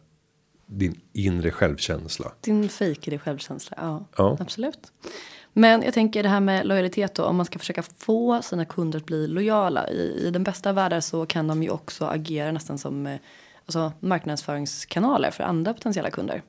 din 0.70 1.02
inre 1.14 1.52
självkänsla. 1.52 2.32
Din 2.42 2.70
fejkade 2.70 3.20
självkänsla, 3.20 3.78
ja, 3.82 4.06
ja. 4.18 4.38
Absolut. 4.40 4.92
Men 5.54 5.82
jag 5.82 5.94
tänker 5.94 6.24
det 6.24 6.30
här 6.30 6.40
med 6.40 6.68
lojalitet 6.68 7.16
då. 7.16 7.24
Om 7.24 7.36
man 7.36 7.46
ska 7.46 7.60
försöka 7.60 7.84
få 7.98 8.42
sina 8.42 8.66
kunder 8.66 9.00
att 9.00 9.06
bli 9.06 9.28
lojala. 9.28 9.90
I, 9.90 10.28
i 10.28 10.32
den 10.32 10.44
bästa 10.44 10.74
världen 10.74 11.02
så 11.02 11.26
kan 11.26 11.48
de 11.48 11.64
ju 11.64 11.70
också 11.70 12.06
agera 12.06 12.52
nästan 12.52 12.78
som 12.78 13.08
eh, 13.08 13.20
alltså, 13.66 13.94
marknadsföringskanaler 14.00 15.32
för 15.32 15.44
andra 15.44 15.74
potentiella 15.74 16.12
kunder. 16.12 16.42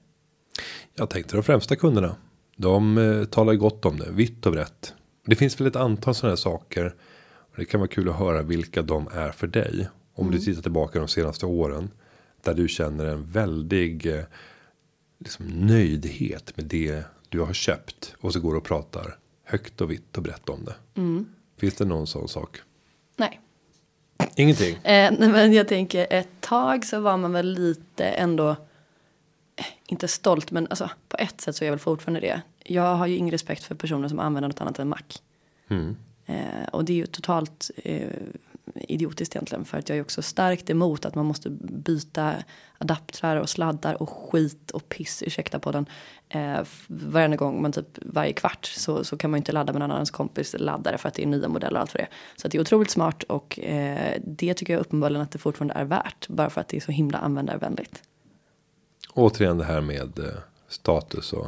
Jag 0.94 1.10
tänkte 1.10 1.36
de 1.36 1.42
främsta 1.42 1.76
kunderna. 1.76 2.16
De 2.56 2.98
eh, 2.98 3.24
talar 3.24 3.54
gott 3.54 3.84
om 3.84 3.96
det, 3.98 4.10
vitt 4.10 4.46
och 4.46 4.52
brett. 4.52 4.94
Det 5.26 5.36
finns 5.36 5.60
väl 5.60 5.66
ett 5.66 5.76
antal 5.76 6.14
sådana 6.14 6.30
här 6.30 6.36
saker. 6.36 6.94
Och 7.50 7.56
det 7.56 7.64
kan 7.64 7.80
vara 7.80 7.88
kul 7.88 8.08
att 8.08 8.16
höra 8.16 8.42
vilka 8.42 8.82
de 8.82 9.08
är 9.14 9.30
för 9.30 9.46
dig. 9.46 9.88
Om 10.14 10.26
mm. 10.26 10.38
du 10.38 10.44
tittar 10.44 10.62
tillbaka 10.62 10.98
de 10.98 11.08
senaste 11.08 11.46
åren. 11.46 11.90
Där 12.42 12.54
du 12.54 12.68
känner 12.68 13.04
en 13.04 13.25
väldig 13.25 14.06
eh, 14.06 14.25
liksom, 15.18 15.47
nöjdhet 15.47 16.56
med 16.56 16.66
det 16.66 17.04
du 17.28 17.40
har 17.40 17.52
köpt. 17.52 18.14
Och 18.20 18.32
så 18.32 18.40
går 18.40 18.54
och 18.54 18.64
pratar 18.64 19.18
högt 19.44 19.80
och 19.80 19.90
vitt 19.90 20.16
och 20.16 20.23
brett 20.23 20.49
om 20.49 20.64
det. 20.64 21.00
Mm. 21.00 21.28
Finns 21.56 21.75
det 21.75 21.85
någon 21.85 22.06
sån 22.06 22.28
sak? 22.28 22.59
Nej. 23.16 23.40
Ingenting? 24.37 24.75
Eh, 24.75 25.12
nej, 25.18 25.28
men 25.28 25.52
jag 25.52 25.68
tänker 25.68 26.06
ett 26.11 26.40
tag 26.40 26.85
så 26.85 27.00
var 27.00 27.16
man 27.16 27.32
väl 27.32 27.47
lite 27.47 28.04
ändå 28.04 28.56
inte 29.87 30.09
stolt, 30.09 30.50
men 30.50 30.66
alltså, 30.70 30.90
på 31.09 31.16
ett 31.16 31.40
sätt 31.40 31.56
så 31.56 31.64
är 31.64 31.66
jag 31.66 31.73
väl 31.73 31.78
fortfarande 31.78 32.20
det. 32.20 32.42
Jag 32.64 32.97
har 32.97 33.06
ju 33.06 33.16
ingen 33.16 33.30
respekt 33.30 33.64
för 33.64 33.75
personer 33.75 34.09
som 34.09 34.18
använder 34.18 34.49
något 34.49 34.61
annat 34.61 34.78
än 34.78 34.88
Mac. 34.88 34.99
Mm. 35.68 35.97
Eh, 36.26 36.68
och 36.73 36.85
det 36.85 36.92
är 36.92 36.97
ju 36.97 37.06
totalt 37.06 37.70
eh, 37.76 38.09
idiotiskt 38.88 39.37
egentligen. 39.37 39.64
För 39.64 39.78
att 39.78 39.88
jag 39.88 39.99
är 39.99 40.02
också 40.02 40.22
starkt 40.22 40.70
emot 40.70 41.04
att 41.04 41.14
man 41.14 41.26
måste 41.26 41.50
byta 41.60 42.34
adaptrar 42.78 43.37
och 43.37 43.49
sladdar 43.49 44.02
och 44.02 44.10
skit 44.10 44.70
och 44.70 44.88
piss, 44.88 45.22
ursäkta 45.26 45.58
på 45.58 45.72
den. 45.72 45.87
Eh, 46.28 46.60
varje 46.87 47.37
gång, 47.37 47.62
man 47.62 47.72
typ 47.72 47.99
varje 48.02 48.32
kvart 48.32 48.66
så, 48.66 49.04
så 49.04 49.16
kan 49.16 49.30
man 49.30 49.38
ju 49.38 49.40
inte 49.40 49.52
ladda 49.52 49.72
med 49.72 49.80
någon 49.80 49.90
annans 49.90 50.10
kompis 50.10 50.54
laddare 50.58 50.99
för 50.99 51.08
att 51.08 51.14
det 51.14 51.22
är 51.22 51.26
nya 51.26 51.49
modeller 51.49 51.75
och 51.75 51.80
allt 51.80 51.90
för 51.92 51.99
det. 51.99 52.08
Så 52.37 52.49
det 52.49 52.58
är 52.58 52.60
otroligt 52.60 52.90
smart 52.90 53.22
och 53.22 53.58
eh, 53.58 54.20
det 54.25 54.54
tycker 54.54 54.72
jag 54.72 54.80
uppenbarligen 54.80 55.22
att 55.22 55.30
det 55.30 55.38
fortfarande 55.38 55.75
är 55.75 55.84
värt. 55.84 56.28
Bara 56.28 56.50
för 56.50 56.60
att 56.60 56.68
det 56.68 56.76
är 56.76 56.80
så 56.80 56.92
himla 56.92 57.18
användarvänligt. 57.18 58.02
Återigen 59.14 59.59
det 59.59 59.64
här 59.64 59.81
med 59.81 60.18
eh, 60.18 60.24
status 60.68 61.33
och 61.33 61.46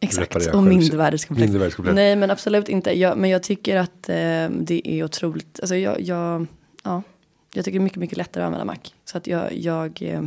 Exakt, 0.00 0.54
och 0.54 0.62
mindervärdeskomplex. 0.62 1.78
Nej, 1.78 2.16
men 2.16 2.30
absolut 2.30 2.68
inte. 2.68 2.98
Jag, 2.98 3.18
men 3.18 3.30
jag 3.30 3.42
tycker 3.42 3.76
att 3.76 4.08
eh, 4.08 4.48
det 4.50 4.82
är 4.84 5.04
otroligt. 5.04 5.60
Alltså 5.60 5.76
jag, 5.76 6.00
jag, 6.00 6.46
ja, 6.84 7.02
jag 7.54 7.64
tycker 7.64 7.78
det 7.78 7.82
är 7.82 7.84
mycket, 7.84 7.98
mycket 7.98 8.18
lättare 8.18 8.44
att 8.44 8.46
använda 8.46 8.64
Mac. 8.64 8.78
Så 9.04 9.18
att 9.18 9.26
jag, 9.26 9.56
jag 9.56 10.02
eh, 10.02 10.22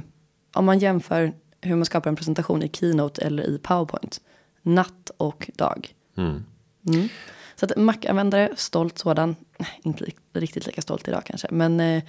om 0.53 0.65
man 0.65 0.79
jämför 0.79 1.33
hur 1.61 1.75
man 1.75 1.85
skapar 1.85 2.09
en 2.09 2.15
presentation 2.15 2.63
i 2.63 2.69
Keynote 2.69 3.21
eller 3.21 3.43
i 3.43 3.57
PowerPoint. 3.57 4.21
Natt 4.61 5.11
och 5.17 5.49
dag. 5.55 5.93
Mm. 6.17 6.43
Mm. 6.87 7.09
Så 7.55 7.65
att 7.65 7.77
Mac-användare, 7.77 8.49
stolt 8.55 8.97
sådan. 8.97 9.35
Inte 9.83 10.05
riktigt 10.33 10.65
lika 10.65 10.81
stolt 10.81 11.07
idag 11.07 11.21
kanske. 11.25 11.47
Men 11.51 11.79
eh, 11.79 12.03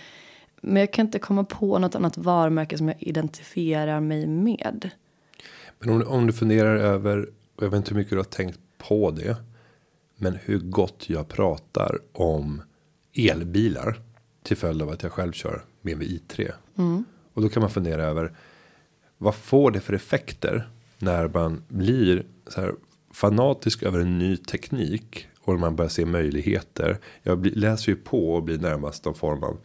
men 0.67 0.81
jag 0.81 0.93
kan 0.93 1.07
inte 1.07 1.19
komma 1.19 1.45
på 1.45 1.79
något 1.79 1.95
annat 1.95 2.19
varumärke 2.19 2.79
som 2.79 2.89
jag 2.89 2.97
identifierar 3.01 4.01
mig 4.01 4.27
med. 4.27 4.91
Men 5.79 5.91
om, 5.91 6.09
om 6.09 6.27
du 6.27 6.33
funderar 6.33 6.77
över, 6.77 7.29
jag 7.61 7.71
vet 7.71 7.77
inte 7.77 7.91
hur 7.91 7.97
mycket 7.97 8.11
du 8.11 8.17
har 8.17 8.25
tänkt 8.25 8.59
på 8.79 9.11
det. 9.11 9.37
Men 10.17 10.35
hur 10.35 10.59
gott 10.59 11.11
jag 11.11 11.29
pratar 11.29 11.99
om 12.13 12.63
elbilar. 13.15 14.01
Till 14.43 14.57
följd 14.57 14.83
av 14.83 14.91
att 14.91 15.03
jag 15.03 15.13
själv 15.13 15.33
kör 15.33 15.65
BMW 15.83 16.19
i3. 16.19 16.53
Mm. 16.79 17.05
Och 17.33 17.43
då 17.43 17.49
kan 17.49 17.61
man 17.61 17.71
fundera 17.71 18.05
över. 18.05 18.37
Vad 19.19 19.35
får 19.35 19.71
det 19.71 19.81
för 19.81 19.93
effekter? 19.93 20.69
När 20.99 21.29
man 21.29 21.63
blir 21.69 22.27
så 22.47 22.61
här 22.61 22.75
fanatisk 23.13 23.83
över 23.83 24.01
en 24.01 24.19
ny 24.19 24.37
teknik. 24.37 25.29
Och 25.41 25.59
man 25.59 25.77
börjar 25.77 25.89
se 25.89 26.07
möjligheter. 26.07 26.99
Jag 27.23 27.47
läser 27.47 27.93
ju 27.93 27.97
på 27.97 28.35
och 28.35 28.43
blir 28.43 28.59
närmast 28.59 29.05
någon 29.05 29.15
form 29.15 29.43
av 29.43 29.59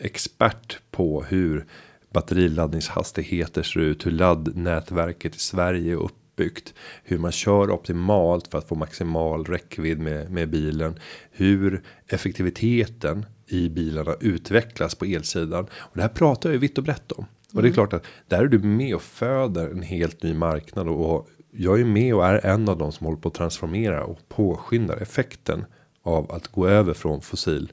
expert 0.00 0.78
på 0.90 1.22
hur 1.22 1.66
batteriladdningshastigheter 2.12 3.62
ser 3.62 3.80
ut, 3.80 4.06
hur 4.06 4.10
laddnätverket 4.10 5.36
i 5.36 5.38
Sverige 5.38 5.92
är 5.92 5.96
uppbyggt, 6.38 6.74
hur 7.04 7.18
man 7.18 7.32
kör 7.32 7.70
optimalt 7.70 8.48
för 8.48 8.58
att 8.58 8.68
få 8.68 8.74
maximal 8.74 9.44
räckvidd 9.44 9.98
med, 9.98 10.30
med 10.30 10.50
bilen, 10.50 10.98
hur 11.30 11.82
effektiviteten 12.06 13.26
i 13.46 13.68
bilarna 13.68 14.14
utvecklas 14.20 14.94
på 14.94 15.04
elsidan. 15.04 15.64
Och 15.64 15.96
det 15.96 16.02
här 16.02 16.08
pratar 16.08 16.48
jag 16.48 16.54
ju 16.54 16.60
vitt 16.60 16.78
och 16.78 16.84
brett 16.84 17.12
om. 17.12 17.26
Och 17.52 17.62
det 17.62 17.68
är 17.68 17.70
mm. 17.70 17.74
klart 17.74 17.92
att 17.92 18.04
där 18.28 18.42
är 18.42 18.46
du 18.48 18.58
med 18.58 18.94
och 18.94 19.02
föder 19.02 19.70
en 19.70 19.82
helt 19.82 20.22
ny 20.22 20.34
marknad 20.34 20.88
och 20.88 21.28
jag 21.50 21.80
är 21.80 21.84
med 21.84 22.14
och 22.14 22.26
är 22.26 22.46
en 22.46 22.68
av 22.68 22.78
de 22.78 22.92
som 22.92 23.06
håller 23.06 23.18
på 23.18 23.28
att 23.28 23.34
transformera 23.34 24.04
och 24.04 24.18
påskyndar 24.28 24.96
effekten 24.96 25.64
av 26.02 26.32
att 26.32 26.48
gå 26.48 26.66
över 26.66 26.94
från 26.94 27.20
fossil 27.20 27.72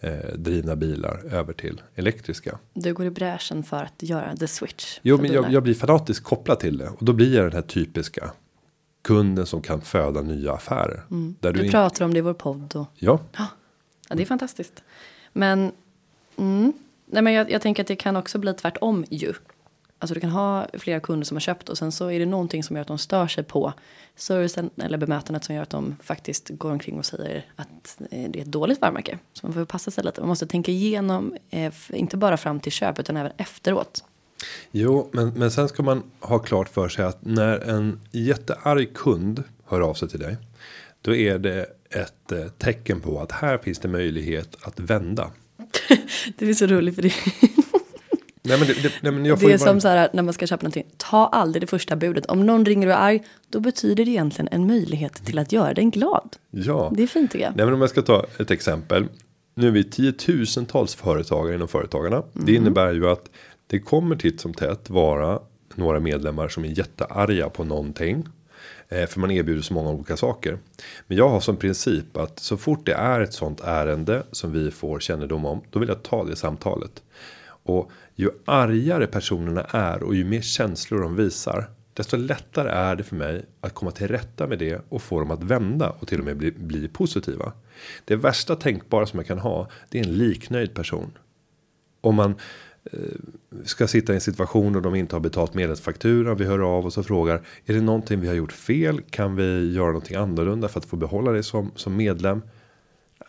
eh, 0.00 0.34
drivna 0.34 0.76
bilar 0.76 1.22
över 1.30 1.52
till 1.52 1.82
elektriska. 1.94 2.58
Du 2.74 2.94
går 2.94 3.06
i 3.06 3.10
bräschen 3.10 3.62
för 3.62 3.82
att 3.82 4.02
göra 4.02 4.36
the 4.36 4.46
switch. 4.46 4.98
Jo, 5.02 5.18
men 5.20 5.32
jag, 5.32 5.52
jag, 5.52 5.62
blir 5.62 5.74
fanatiskt 5.74 6.24
kopplad 6.24 6.60
till 6.60 6.78
det 6.78 6.88
och 6.88 7.04
då 7.04 7.12
blir 7.12 7.34
jag 7.34 7.44
den 7.44 7.52
här 7.52 7.62
typiska 7.62 8.30
kunden 9.02 9.46
som 9.46 9.62
kan 9.62 9.80
föda 9.80 10.22
nya 10.22 10.52
affärer. 10.52 11.02
Mm. 11.10 11.34
Där 11.40 11.52
du, 11.52 11.62
du 11.62 11.70
pratar 11.70 12.04
om 12.04 12.14
det 12.14 12.18
i 12.18 12.22
vår 12.22 12.34
podd. 12.34 12.76
Och, 12.76 12.86
ja. 12.94 13.20
ja. 13.36 13.46
det 14.08 14.22
är 14.22 14.26
fantastiskt. 14.26 14.82
Men, 15.32 15.72
mm, 16.36 16.72
nej, 17.06 17.22
men 17.22 17.32
jag, 17.32 17.50
jag 17.50 17.62
tänker 17.62 17.82
att 17.82 17.86
det 17.86 17.96
kan 17.96 18.16
också 18.16 18.38
bli 18.38 18.54
tvärtom 18.54 19.04
ju. 19.10 19.34
Alltså 19.98 20.14
du 20.14 20.20
kan 20.20 20.30
ha 20.30 20.66
flera 20.72 21.00
kunder 21.00 21.24
som 21.24 21.36
har 21.36 21.40
köpt 21.40 21.68
och 21.68 21.78
sen 21.78 21.92
så 21.92 22.10
är 22.10 22.18
det 22.18 22.26
någonting 22.26 22.64
som 22.64 22.76
gör 22.76 22.80
att 22.80 22.88
de 22.88 22.98
stör 22.98 23.26
sig 23.26 23.44
på 23.44 23.72
servicen 24.16 24.70
eller 24.76 24.98
bemötandet 24.98 25.44
som 25.44 25.54
gör 25.54 25.62
att 25.62 25.70
de 25.70 25.96
faktiskt 26.02 26.48
går 26.48 26.70
omkring 26.70 26.98
och 26.98 27.06
säger 27.06 27.44
att 27.56 27.98
eh, 28.10 28.30
det 28.30 28.38
är 28.38 28.42
ett 28.42 28.52
dåligt 28.52 28.80
varumärke. 28.80 29.18
Så 29.32 29.46
man 29.46 29.54
får 29.54 29.64
passa 29.64 29.90
sig 29.90 30.04
lite. 30.04 30.20
Man 30.20 30.28
måste 30.28 30.46
tänka 30.46 30.72
igenom, 30.72 31.34
eh, 31.50 31.72
inte 31.92 32.16
bara 32.16 32.36
fram 32.36 32.60
till 32.60 32.72
köp 32.72 32.98
utan 32.98 33.16
även 33.16 33.32
efteråt. 33.36 34.04
Jo, 34.70 35.10
men, 35.12 35.28
men 35.28 35.50
sen 35.50 35.68
ska 35.68 35.82
man 35.82 36.02
ha 36.20 36.38
klart 36.38 36.68
för 36.68 36.88
sig 36.88 37.04
att 37.04 37.24
när 37.24 37.58
en 37.58 38.00
jättearg 38.10 38.94
kund 38.94 39.42
hör 39.64 39.80
av 39.80 39.94
sig 39.94 40.08
till 40.08 40.20
dig. 40.20 40.36
Då 41.02 41.14
är 41.14 41.38
det 41.38 41.66
ett 41.90 42.32
eh, 42.32 42.46
tecken 42.58 43.00
på 43.00 43.20
att 43.20 43.32
här 43.32 43.58
finns 43.58 43.78
det 43.78 43.88
möjlighet 43.88 44.56
att 44.60 44.80
vända. 44.80 45.30
det 46.38 46.48
är 46.48 46.54
så 46.54 46.66
roligt 46.66 46.94
för 46.94 47.02
det. 47.02 47.14
Nej, 48.46 48.58
men 48.58 48.68
det, 48.68 48.82
det, 48.82 48.92
nej, 49.02 49.12
men 49.12 49.24
jag 49.24 49.40
får 49.40 49.48
det 49.48 49.54
är 49.54 49.58
som 49.58 49.66
bara... 49.66 49.80
så 49.80 49.88
här 49.88 50.08
när 50.12 50.22
man 50.22 50.34
ska 50.34 50.46
köpa 50.46 50.62
någonting. 50.62 50.86
Ta 50.96 51.26
aldrig 51.26 51.62
det 51.62 51.66
första 51.66 51.96
budet. 51.96 52.26
Om 52.26 52.46
någon 52.46 52.64
ringer 52.64 52.86
och 52.86 52.92
är 52.92 52.96
arg. 52.96 53.22
Då 53.48 53.60
betyder 53.60 54.04
det 54.04 54.10
egentligen 54.10 54.48
en 54.52 54.66
möjlighet 54.66 55.26
till 55.26 55.38
att 55.38 55.52
göra 55.52 55.74
den 55.74 55.90
glad. 55.90 56.36
Ja. 56.50 56.92
Det 56.96 57.02
är 57.02 57.06
fint 57.06 57.32
tycker 57.32 57.44
jag. 57.44 57.56
Nej, 57.56 57.64
men 57.64 57.74
om 57.74 57.80
jag 57.80 57.90
ska 57.90 58.02
ta 58.02 58.26
ett 58.38 58.50
exempel. 58.50 59.06
Nu 59.54 59.66
är 59.66 59.70
vi 59.70 59.84
tiotusentals 59.84 60.94
företagare 60.94 61.54
inom 61.54 61.68
Företagarna. 61.68 62.16
Mm. 62.16 62.46
Det 62.46 62.54
innebär 62.54 62.92
ju 62.92 63.08
att 63.08 63.30
det 63.66 63.78
kommer 63.78 64.16
titt 64.16 64.40
som 64.40 64.54
tätt 64.54 64.90
vara 64.90 65.40
några 65.74 66.00
medlemmar 66.00 66.48
som 66.48 66.64
är 66.64 66.78
jättearga 66.78 67.48
på 67.48 67.64
någonting. 67.64 68.26
Eh, 68.88 69.06
för 69.06 69.20
man 69.20 69.30
erbjuder 69.30 69.62
så 69.62 69.74
många 69.74 69.90
olika 69.90 70.16
saker. 70.16 70.58
Men 71.06 71.18
jag 71.18 71.28
har 71.28 71.40
som 71.40 71.56
princip 71.56 72.16
att 72.16 72.38
så 72.38 72.56
fort 72.56 72.86
det 72.86 72.92
är 72.92 73.20
ett 73.20 73.32
sånt 73.32 73.60
ärende 73.64 74.22
som 74.32 74.52
vi 74.52 74.70
får 74.70 75.00
kännedom 75.00 75.44
om. 75.44 75.60
Då 75.70 75.78
vill 75.78 75.88
jag 75.88 76.02
ta 76.02 76.24
det 76.24 76.36
samtalet. 76.36 77.02
Och 77.66 77.90
ju 78.14 78.30
argare 78.44 79.06
personerna 79.06 79.62
är 79.62 80.02
och 80.02 80.14
ju 80.14 80.24
mer 80.24 80.40
känslor 80.40 81.00
de 81.00 81.16
visar. 81.16 81.70
desto 81.92 82.16
lättare 82.16 82.70
är 82.70 82.96
det 82.96 83.04
för 83.04 83.16
mig 83.16 83.44
att 83.60 83.74
komma 83.74 83.90
till 83.90 84.08
rätta 84.08 84.46
med 84.46 84.58
det 84.58 84.80
och 84.88 85.02
få 85.02 85.20
dem 85.20 85.30
att 85.30 85.42
vända 85.42 85.90
och 85.90 86.08
till 86.08 86.18
och 86.18 86.24
med 86.24 86.36
bli, 86.36 86.50
bli 86.50 86.88
positiva. 86.88 87.52
Det 88.04 88.16
värsta 88.16 88.56
tänkbara 88.56 89.06
som 89.06 89.18
jag 89.18 89.26
kan 89.26 89.38
ha, 89.38 89.68
det 89.88 90.00
är 90.00 90.04
en 90.04 90.18
liknöjd 90.18 90.74
person. 90.74 91.18
Om 92.00 92.14
man 92.14 92.34
eh, 92.92 92.98
ska 93.64 93.86
sitta 93.86 94.12
i 94.12 94.14
en 94.14 94.20
situation 94.20 94.76
och 94.76 94.82
de 94.82 94.94
inte 94.94 95.16
har 95.16 95.20
betalt 95.20 95.54
medlemsfakturan. 95.54 96.36
Vi 96.36 96.44
hör 96.44 96.58
av 96.58 96.86
oss 96.86 96.98
och 96.98 97.06
frågar. 97.06 97.42
Är 97.66 97.74
det 97.74 97.80
någonting 97.80 98.20
vi 98.20 98.28
har 98.28 98.34
gjort 98.34 98.52
fel? 98.52 99.00
Kan 99.10 99.36
vi 99.36 99.72
göra 99.72 99.86
någonting 99.86 100.16
annorlunda 100.16 100.68
för 100.68 100.80
att 100.80 100.86
få 100.86 100.96
behålla 100.96 101.32
det 101.32 101.42
som, 101.42 101.70
som 101.74 101.96
medlem? 101.96 102.42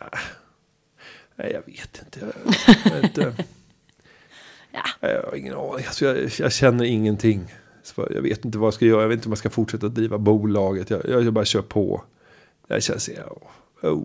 Äh, 0.02 0.20
nej, 1.36 1.52
jag 1.54 1.74
vet 1.74 2.02
inte. 2.06 2.20
Jag, 2.20 2.92
vet 2.92 3.04
inte. 3.04 3.46
Ja. 5.02 5.10
jag 5.10 5.24
har 5.24 5.36
ingen 5.36 5.54
aning. 5.54 5.86
Alltså 5.88 6.06
jag, 6.06 6.32
jag 6.40 6.52
känner 6.52 6.86
ingenting. 6.86 7.54
Så 7.84 8.08
Jag 8.14 8.22
vet 8.22 8.46
inte 8.46 8.58
vad 8.58 8.68
jag 8.68 8.74
ska 8.74 8.86
göra. 8.86 9.02
Jag 9.02 9.10
vet 9.10 9.16
inte 9.16 9.28
om 9.28 9.32
jag 9.32 9.40
ska 9.40 9.50
fortsätta 9.50 9.88
driva 9.88 10.18
bolaget. 10.18 10.90
Jag, 10.90 11.02
jag, 11.10 11.24
jag 11.24 11.34
bara 11.34 11.46
kör 11.46 11.62
på. 11.62 12.04
Jag 12.68 12.84
känner 12.84 13.00
så 13.00 13.12
oh, 13.82 14.04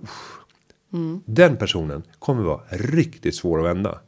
oh. 0.90 1.18
Den 1.24 1.56
personen 1.56 2.02
kommer 2.18 2.42
vara 2.42 2.60
riktigt 2.70 3.34
svår 3.34 3.58
att 3.58 3.64
vända. 3.64 4.00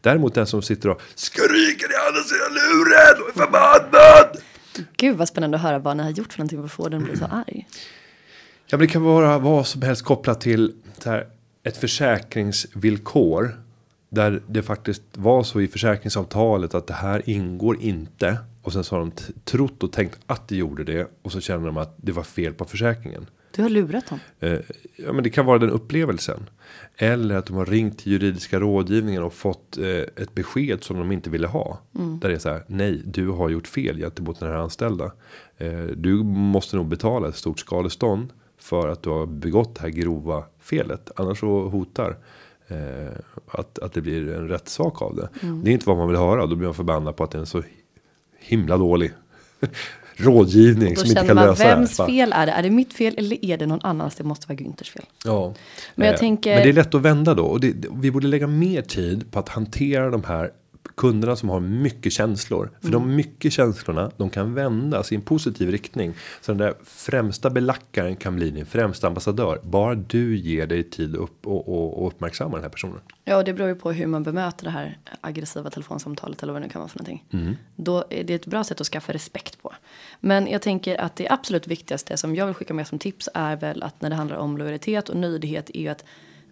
Däremot 0.00 0.34
den 0.34 0.46
som 0.46 0.62
sitter 0.62 0.88
och 0.88 1.02
skriker 1.14 1.92
i 1.92 1.96
andra 2.08 2.22
sidan 2.22 2.54
luren 2.54 3.22
och 3.22 3.28
är 3.28 3.46
förbannad. 3.46 4.36
Gud 4.96 5.16
vad 5.16 5.28
spännande 5.28 5.56
att 5.56 5.62
höra 5.62 5.78
vad 5.78 5.96
ni 5.96 6.02
har 6.02 6.10
gjort 6.10 6.32
för 6.32 6.38
någonting 6.38 6.58
för 6.58 6.64
att 6.64 6.72
få 6.72 6.88
den 6.88 7.02
att 7.02 7.08
bli 7.08 7.16
så 7.16 7.24
arg. 7.24 7.66
Ja, 8.66 8.76
men 8.76 8.80
det 8.86 8.92
kan 8.92 9.02
vara 9.02 9.38
vad 9.38 9.66
som 9.66 9.82
helst 9.82 10.02
kopplat 10.02 10.40
till 10.40 10.74
här, 11.04 11.26
ett 11.62 11.76
försäkringsvillkor. 11.76 13.60
Där 14.16 14.42
det 14.46 14.62
faktiskt 14.62 15.02
var 15.12 15.42
så 15.42 15.60
i 15.60 15.68
försäkringsavtalet 15.68 16.74
att 16.74 16.86
det 16.86 16.94
här 16.94 17.30
ingår 17.30 17.80
inte. 17.80 18.38
Och 18.62 18.72
sen 18.72 18.84
så 18.84 18.94
har 18.94 19.00
de 19.00 19.12
trott 19.44 19.82
och 19.82 19.92
tänkt 19.92 20.18
att 20.26 20.48
det 20.48 20.56
gjorde 20.56 20.84
det. 20.84 21.10
Och 21.22 21.32
så 21.32 21.40
känner 21.40 21.66
de 21.66 21.76
att 21.76 21.94
det 21.96 22.12
var 22.12 22.22
fel 22.22 22.54
på 22.54 22.64
försäkringen. 22.64 23.26
Du 23.56 23.62
har 23.62 23.68
lurat 23.68 24.06
dem. 24.06 24.18
Eh, 24.40 24.58
ja, 24.96 25.12
men 25.12 25.24
det 25.24 25.30
kan 25.30 25.46
vara 25.46 25.58
den 25.58 25.70
upplevelsen. 25.70 26.48
Eller 26.96 27.36
att 27.36 27.46
de 27.46 27.56
har 27.56 27.66
ringt 27.66 27.98
till 27.98 28.12
juridiska 28.12 28.60
rådgivningen 28.60 29.22
och 29.22 29.32
fått 29.32 29.78
eh, 29.78 29.86
ett 29.86 30.34
besked 30.34 30.84
som 30.84 30.98
de 30.98 31.12
inte 31.12 31.30
ville 31.30 31.46
ha. 31.46 31.78
Där 31.92 32.28
det 32.28 32.34
är 32.34 32.38
så 32.38 32.48
här, 32.48 32.64
nej, 32.66 33.02
du 33.04 33.28
har 33.28 33.48
gjort 33.48 33.66
fel 33.66 33.98
gentemot 33.98 34.40
den 34.40 34.48
här 34.48 34.56
anställda. 34.56 35.12
Eh, 35.58 35.84
du 35.96 36.14
måste 36.24 36.76
nog 36.76 36.86
betala 36.86 37.28
ett 37.28 37.36
stort 37.36 37.58
skadestånd 37.58 38.32
för 38.58 38.88
att 38.88 39.02
du 39.02 39.10
har 39.10 39.26
begått 39.26 39.74
det 39.74 39.80
här 39.80 39.88
grova 39.88 40.44
felet. 40.60 41.10
Annars 41.16 41.40
så 41.40 41.68
hotar 41.68 42.16
eh, 42.68 43.12
att, 43.50 43.78
att 43.78 43.92
det 43.92 44.00
blir 44.00 44.32
en 44.34 44.48
rättssak 44.48 45.02
av 45.02 45.16
det. 45.16 45.28
Det 45.62 45.70
är 45.70 45.72
inte 45.72 45.88
vad 45.88 45.96
man 45.96 46.08
vill 46.08 46.16
höra. 46.16 46.46
Då 46.46 46.56
blir 46.56 46.66
man 46.68 46.74
förbannad 46.74 47.16
på 47.16 47.24
att 47.24 47.30
det 47.30 47.38
är 47.38 47.40
en 47.40 47.46
så 47.46 47.62
himla 48.38 48.76
dålig 48.76 49.12
rådgivning 50.16 50.94
Då 50.94 51.00
som 51.00 51.08
inte 51.10 51.26
kan 51.26 51.36
man 51.36 51.46
lösa 51.46 51.62
det 51.62 51.68
här. 51.68 51.76
vems 51.76 51.96
fel 51.96 52.32
är 52.32 52.46
det? 52.46 52.52
Är 52.52 52.62
det 52.62 52.70
mitt 52.70 52.92
fel 52.92 53.14
eller 53.18 53.44
är 53.44 53.56
det 53.56 53.66
någon 53.66 53.80
annans? 53.82 54.14
Det 54.14 54.24
måste 54.24 54.48
vara 54.48 54.56
Günthers 54.58 54.90
fel. 54.92 55.04
Ja. 55.24 55.54
Men 55.94 56.06
jag 56.06 56.14
Eh, 56.14 56.18
tänker- 56.20 56.54
Men 56.54 56.62
det 56.62 56.68
är 56.68 56.72
lätt 56.72 56.94
att 56.94 57.02
vända 57.02 57.34
då. 57.34 57.44
Och 57.44 57.60
det, 57.60 57.72
det- 57.72 57.88
vi 57.94 58.10
borde 58.10 58.26
lägga 58.26 58.46
mer 58.46 58.82
tid 58.82 59.30
på 59.32 59.38
att 59.38 59.48
hantera 59.48 60.10
de 60.10 60.24
här 60.24 60.50
kunderna 60.96 61.36
som 61.36 61.48
har 61.48 61.60
mycket 61.60 62.12
känslor. 62.12 62.70
För 62.80 62.88
de 62.88 63.02
Mm. 63.02 63.16
mycket 63.16 63.52
känslorna, 63.52 64.10
de 64.16 64.30
kan 64.30 64.54
vändas 64.54 65.12
i 65.12 65.14
en 65.14 65.22
positiv 65.22 65.70
riktning. 65.70 66.14
Så 66.40 66.52
den 66.52 66.58
där 66.58 66.74
främsta 66.84 67.50
belackaren 67.50 68.16
kan 68.16 68.36
bli 68.36 68.50
din 68.50 68.66
främsta 68.66 69.06
ambassadör. 69.06 69.60
Bara 69.62 69.94
du 69.94 70.36
ger 70.36 70.66
dig 70.66 70.82
tid 70.82 71.16
upp 71.16 71.46
och, 71.46 71.68
och, 71.68 72.02
och 72.02 72.06
uppmärksamma 72.08 72.54
den 72.56 72.62
här 72.62 72.70
personen. 72.70 73.00
Ja, 73.24 73.36
och 73.36 73.44
det 73.44 73.52
beror 73.52 73.68
ju 73.68 73.74
på 73.74 73.92
hur 73.92 74.06
man 74.06 74.22
bemöter 74.22 74.64
det 74.64 74.70
här 74.70 74.98
aggressiva 75.20 75.70
telefonsamtalet 75.70 76.42
eller 76.42 76.52
vad 76.52 76.62
det 76.62 76.66
nu 76.66 76.72
kan 76.72 76.80
vara 76.80 76.88
för 76.88 76.98
någonting. 76.98 77.56
Då 77.76 78.04
är 78.10 78.24
det 78.24 78.34
ett 78.34 78.46
bra 78.46 78.64
sätt 78.64 78.80
att 78.80 78.86
skaffa 78.86 79.12
respekt 79.12 79.62
på. 79.62 79.72
Men 80.20 80.46
jag 80.46 80.62
tänker 80.62 81.00
att 81.00 81.16
det 81.16 81.28
absolut 81.28 81.66
viktigaste 81.66 82.16
som 82.16 82.34
jag 82.36 82.46
vill 82.46 82.54
skicka 82.54 82.74
med 82.74 82.86
som 82.86 82.98
tips 82.98 83.28
är 83.34 83.56
väl 83.56 83.82
att 83.82 84.00
när 84.00 84.10
det 84.10 84.16
handlar 84.16 84.36
om 84.36 84.58
lojalitet 84.58 85.08
och 85.08 85.16
nöjdhet 85.16 85.70
är 85.74 85.80
ju 85.80 85.88
att 85.88 86.04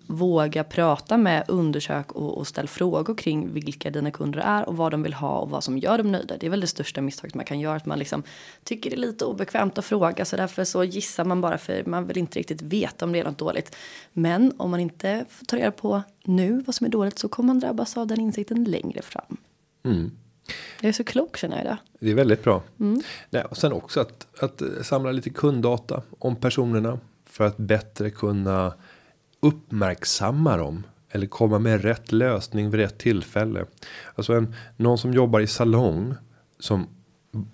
våga 0.06 0.64
prata 0.64 1.16
med, 1.16 1.44
undersök 1.48 2.12
och, 2.12 2.38
och 2.38 2.46
ställ 2.46 2.68
frågor 2.68 3.14
kring 3.14 3.52
vilka 3.52 3.90
dina 3.90 4.10
kunder 4.10 4.40
är 4.40 4.68
och 4.68 4.76
vad 4.76 4.90
de 4.90 5.02
vill 5.02 5.14
ha 5.14 5.38
och 5.38 5.50
vad 5.50 5.64
som 5.64 5.78
gör 5.78 5.98
dem 5.98 6.12
nöjda. 6.12 6.36
Det 6.36 6.46
är 6.46 6.50
väl 6.50 6.60
det 6.60 6.66
största 6.66 7.00
misstaget 7.00 7.34
man 7.34 7.44
kan 7.44 7.60
göra, 7.60 7.76
att 7.76 7.86
man 7.86 7.98
liksom 7.98 8.22
tycker 8.64 8.90
det 8.90 8.96
är 8.96 8.98
lite 8.98 9.24
obekvämt 9.24 9.78
att 9.78 9.84
fråga 9.84 10.24
så 10.24 10.36
därför 10.36 10.64
så 10.64 10.84
gissar 10.84 11.24
man 11.24 11.40
bara 11.40 11.58
för 11.58 11.84
man 11.84 12.06
vill 12.06 12.18
inte 12.18 12.38
riktigt 12.38 12.62
veta 12.62 13.04
om 13.04 13.12
det 13.12 13.18
är 13.20 13.24
något 13.24 13.38
dåligt. 13.38 13.76
Men 14.12 14.52
om 14.56 14.70
man 14.70 14.80
inte 14.80 15.24
får 15.28 15.46
ta 15.46 15.56
reda 15.56 15.70
på 15.70 16.02
nu 16.24 16.62
vad 16.66 16.74
som 16.74 16.86
är 16.86 16.90
dåligt 16.90 17.18
så 17.18 17.28
kommer 17.28 17.46
man 17.46 17.60
drabbas 17.60 17.96
av 17.96 18.06
den 18.06 18.20
insikten 18.20 18.64
längre 18.64 19.02
fram. 19.02 19.36
Jag 20.80 20.88
är 20.88 20.92
så 20.92 21.04
klok 21.04 21.36
känner 21.36 21.56
jag 21.56 21.64
idag. 21.64 21.76
Det 22.00 22.10
är 22.10 22.14
väldigt 22.14 22.42
bra. 22.42 22.62
Nej, 23.30 23.44
och 23.44 23.56
sen 23.56 23.72
också 23.72 24.00
att, 24.00 24.26
att 24.42 24.62
samla 24.82 25.12
lite 25.12 25.30
kunddata 25.30 26.02
om 26.18 26.36
personerna. 26.36 26.98
För 27.26 27.44
att 27.44 27.56
bättre 27.56 28.10
kunna 28.10 28.74
uppmärksamma 29.44 30.56
dem. 30.56 30.82
Eller 31.10 31.26
komma 31.26 31.58
med 31.58 31.82
rätt 31.82 32.12
lösning 32.12 32.70
vid 32.70 32.80
rätt 32.80 32.98
tillfälle. 32.98 33.64
Alltså 34.14 34.32
en, 34.32 34.54
någon 34.76 34.98
som 34.98 35.12
jobbar 35.12 35.40
i 35.40 35.46
salong. 35.46 36.14
Som 36.58 36.86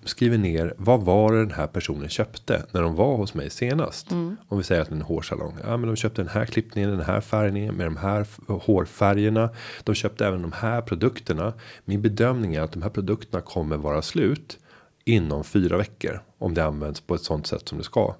skriver 0.03 0.37
ner 0.37 0.73
vad 0.77 1.01
var 1.01 1.33
det 1.33 1.39
den 1.39 1.51
här 1.51 1.67
personen 1.67 2.09
köpte 2.09 2.65
när 2.71 2.81
de 2.81 2.95
var 2.95 3.17
hos 3.17 3.33
mig 3.33 3.49
senast. 3.49 4.11
Om 4.47 4.57
vi 4.57 4.63
säger 4.63 4.81
att 4.81 4.89
det 4.89 4.93
är 4.93 4.95
en 4.95 5.01
hårsalong. 5.01 5.57
Ja 5.63 5.77
men 5.77 5.87
de 5.87 5.95
köpte 5.95 6.21
den 6.21 6.29
här 6.29 6.45
klippningen, 6.45 6.91
den 6.91 7.01
här 7.01 7.21
färgningen 7.21 7.75
med 7.75 7.87
de 7.87 7.97
här 7.97 8.27
hårfärgerna. 8.47 9.49
De 9.83 9.95
köpte 9.95 10.25
även 10.25 10.41
de 10.41 10.51
här 10.51 10.81
produkterna. 10.81 11.53
Min 11.85 12.01
bedömning 12.01 12.55
är 12.55 12.61
att 12.61 12.71
de 12.71 12.81
här 12.81 12.89
produkterna 12.89 13.41
kommer 13.41 13.77
vara 13.77 14.01
slut 14.01 14.57
inom 15.05 15.43
fyra 15.43 15.77
veckor. 15.77 16.21
Om 16.37 16.53
det 16.53 16.65
används 16.65 17.01
på 17.01 17.15
ett 17.15 17.23
sånt 17.23 17.47
sätt 17.47 17.69
som 17.69 17.77
det 17.77 17.83
ska. 17.83 18.15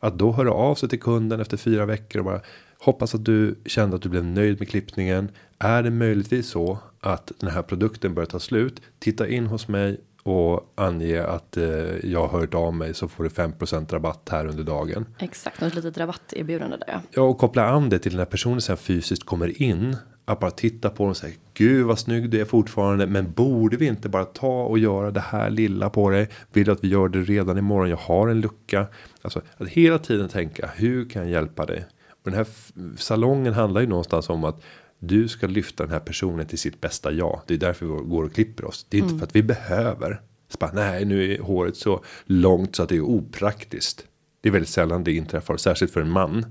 Att 0.00 0.18
då 0.18 0.32
höra 0.32 0.52
av 0.52 0.74
sig 0.74 0.88
till 0.88 1.00
kunden 1.00 1.40
efter 1.40 1.56
fyra 1.56 1.86
veckor 1.86 2.18
och 2.18 2.24
bara 2.24 2.40
hoppas 2.80 3.14
att 3.14 3.24
du 3.24 3.58
kände 3.66 3.96
att 3.96 4.02
du 4.02 4.08
blev 4.08 4.24
nöjd 4.24 4.58
med 4.58 4.68
klippningen. 4.68 5.30
Är 5.58 5.82
det 5.82 5.90
möjligtvis 5.90 6.48
så 6.48 6.78
att 7.00 7.32
den 7.38 7.50
här 7.50 7.62
produkten 7.62 8.14
börjar 8.14 8.26
ta 8.26 8.38
slut? 8.38 8.82
Titta 8.98 9.28
in 9.28 9.46
hos 9.46 9.68
mig 9.68 10.00
och 10.22 10.72
ange 10.74 11.22
att 11.22 11.56
eh, 11.56 11.64
jag 12.10 12.26
har 12.26 12.40
hört 12.40 12.54
av 12.54 12.74
mig 12.74 12.94
så 12.94 13.08
får 13.08 13.24
du 13.24 13.30
5% 13.30 13.92
rabatt 13.92 14.28
här 14.30 14.46
under 14.46 14.64
dagen. 14.64 15.06
Exakt, 15.18 15.60
något 15.60 15.74
litet 15.74 15.98
rabatterbjudande 15.98 16.76
där 16.76 16.86
ja. 16.88 17.00
Ja, 17.10 17.22
och 17.22 17.38
koppla 17.38 17.68
an 17.68 17.88
det 17.88 17.98
till 17.98 18.16
när 18.16 18.24
personen 18.24 18.60
sen 18.60 18.76
fysiskt 18.76 19.26
kommer 19.26 19.62
in. 19.62 19.96
Att 20.24 20.40
bara 20.40 20.50
titta 20.50 20.90
på 20.90 21.02
den 21.02 21.10
och 21.10 21.16
säga 21.16 21.34
Gud 21.54 21.86
vad 21.86 21.98
snygg 21.98 22.30
du 22.30 22.40
är 22.40 22.44
fortfarande. 22.44 23.06
Men 23.06 23.32
borde 23.32 23.76
vi 23.76 23.86
inte 23.86 24.08
bara 24.08 24.24
ta 24.24 24.62
och 24.62 24.78
göra 24.78 25.10
det 25.10 25.20
här 25.20 25.50
lilla 25.50 25.90
på 25.90 26.10
dig? 26.10 26.28
Vill 26.52 26.64
du 26.64 26.72
att 26.72 26.84
vi 26.84 26.88
gör 26.88 27.08
det 27.08 27.18
redan 27.18 27.58
imorgon? 27.58 27.90
Jag 27.90 27.96
har 27.96 28.28
en 28.28 28.40
lucka. 28.40 28.86
Alltså 29.22 29.40
att 29.56 29.68
hela 29.68 29.98
tiden 29.98 30.28
tänka 30.28 30.70
hur 30.74 31.08
kan 31.08 31.22
jag 31.22 31.30
hjälpa 31.30 31.66
dig? 31.66 31.84
Och 32.24 32.30
den 32.30 32.34
här 32.34 32.46
salongen 32.98 33.54
handlar 33.54 33.80
ju 33.80 33.86
någonstans 33.86 34.28
om 34.30 34.44
att 34.44 34.62
du 34.98 35.28
ska 35.28 35.46
lyfta 35.46 35.82
den 35.84 35.92
här 35.92 36.00
personen 36.00 36.46
till 36.46 36.58
sitt 36.58 36.80
bästa 36.80 37.12
jag. 37.12 37.40
Det 37.46 37.54
är 37.54 37.58
därför 37.58 37.86
vi 37.86 37.92
går 37.92 38.24
och 38.24 38.32
klipper 38.34 38.64
oss. 38.64 38.86
Det 38.88 38.98
är 38.98 39.02
inte 39.02 39.18
för 39.18 39.24
att 39.26 39.36
vi 39.36 39.42
behöver. 39.42 40.20
Så 40.48 40.56
bara, 40.60 40.72
nej, 40.72 41.04
nu 41.04 41.34
är 41.34 41.38
håret 41.38 41.76
så 41.76 42.00
långt 42.24 42.76
så 42.76 42.82
att 42.82 42.88
det 42.88 42.96
är 42.96 43.00
opraktiskt. 43.00 44.04
Det 44.40 44.48
är 44.48 44.52
väldigt 44.52 44.68
sällan 44.70 45.04
det 45.04 45.12
inträffar, 45.12 45.56
särskilt 45.56 45.92
för 45.92 46.00
en 46.00 46.10
man. 46.10 46.46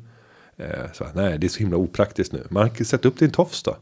Eh, 0.57 0.91
så, 0.93 1.05
nej, 1.15 1.37
det 1.37 1.47
är 1.47 1.49
så 1.49 1.59
himla 1.59 1.77
opraktiskt 1.77 2.33
nu. 2.33 2.47
Man 2.49 2.69
kan 2.69 2.85
sätta 2.85 3.07
upp 3.07 3.17
din 3.19 3.31
tofs 3.31 3.63
då. 3.63 3.77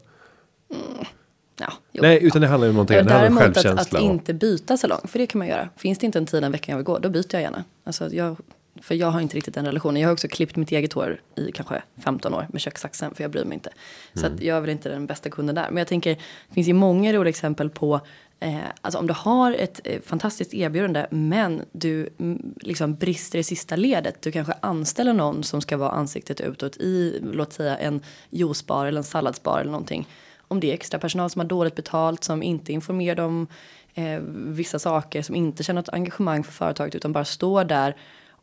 ja 1.60 1.72
jo. 1.92 2.02
Nej, 2.02 2.18
utan 2.24 2.40
det 2.42 2.46
handlar 2.48 2.66
ju 2.66 2.70
om 2.70 2.74
någonting. 2.74 2.98
Om 2.98 3.06
Däremot 3.06 3.42
att, 3.42 3.54
självkänsla. 3.54 3.98
att 3.98 4.04
och- 4.04 4.10
inte 4.10 4.34
byta 4.34 4.76
salong, 4.76 5.00
för 5.04 5.18
det 5.18 5.26
kan 5.26 5.38
man 5.38 5.48
göra. 5.48 5.68
Finns 5.76 5.98
det 5.98 6.06
inte 6.06 6.18
en 6.18 6.26
tid 6.26 6.44
en 6.44 6.52
vecka 6.52 6.72
jag 6.72 6.76
vill 6.76 6.84
gå, 6.84 6.98
då 6.98 7.08
byter 7.08 7.26
jag 7.32 7.42
gärna. 7.42 7.64
Alltså 7.84 8.14
jag, 8.14 8.36
för 8.82 8.94
jag 8.94 9.10
har 9.10 9.20
inte 9.20 9.36
riktigt 9.36 9.54
den 9.54 9.64
relationen. 9.64 10.02
Jag 10.02 10.08
har 10.08 10.12
också 10.12 10.28
klippt 10.28 10.56
mitt 10.56 10.72
eget 10.72 10.92
hår 10.92 11.20
i 11.36 11.52
kanske 11.52 11.82
15 12.04 12.34
år 12.34 12.46
med 12.52 12.60
kökssaxen, 12.60 13.14
för 13.14 13.24
jag 13.24 13.30
bryr 13.30 13.44
mig 13.44 13.54
inte. 13.54 13.70
Så 14.14 14.26
Mm. 14.26 14.34
att 14.34 14.42
jag 14.42 14.56
är 14.56 14.60
väl 14.60 14.70
inte 14.70 14.88
den 14.88 15.06
bästa 15.06 15.30
kunden 15.30 15.54
där. 15.54 15.66
Men 15.70 15.76
jag 15.76 15.88
tänker, 15.88 16.14
det 16.48 16.54
finns 16.54 16.68
ju 16.68 16.72
många 16.72 17.12
roliga 17.12 17.30
exempel 17.30 17.70
på 17.70 18.00
Eh, 18.40 18.58
alltså 18.80 18.98
om 18.98 19.06
du 19.06 19.14
har 19.14 19.52
ett 19.52 19.80
eh, 19.84 20.00
fantastiskt 20.00 20.54
erbjudande 20.54 21.06
men 21.10 21.62
du 21.72 22.08
mm, 22.18 22.54
liksom 22.60 22.94
brister 22.94 23.38
i 23.38 23.42
sista 23.42 23.76
ledet. 23.76 24.22
Du 24.22 24.32
kanske 24.32 24.52
anställer 24.60 25.12
någon 25.12 25.44
som 25.44 25.60
ska 25.60 25.76
vara 25.76 25.90
ansiktet 25.90 26.40
utåt 26.40 26.76
i 26.76 27.20
låt 27.32 27.52
säga 27.52 27.76
en 27.76 28.00
juicebar 28.30 28.86
eller 28.86 28.98
en 28.98 29.04
salladsbar 29.04 29.60
eller 29.60 29.70
någonting. 29.70 30.08
Om 30.48 30.60
det 30.60 30.70
är 30.70 30.74
extra 30.74 31.00
personal 31.00 31.30
som 31.30 31.40
har 31.40 31.46
dåligt 31.46 31.74
betalt, 31.74 32.24
som 32.24 32.42
inte 32.42 32.72
informerar 32.72 33.24
om 33.24 33.46
eh, 33.94 34.20
vissa 34.30 34.78
saker, 34.78 35.22
som 35.22 35.34
inte 35.34 35.62
känner 35.62 35.80
ett 35.80 35.88
engagemang 35.88 36.44
för 36.44 36.52
företaget 36.52 36.94
utan 36.94 37.12
bara 37.12 37.24
står 37.24 37.64
där 37.64 37.96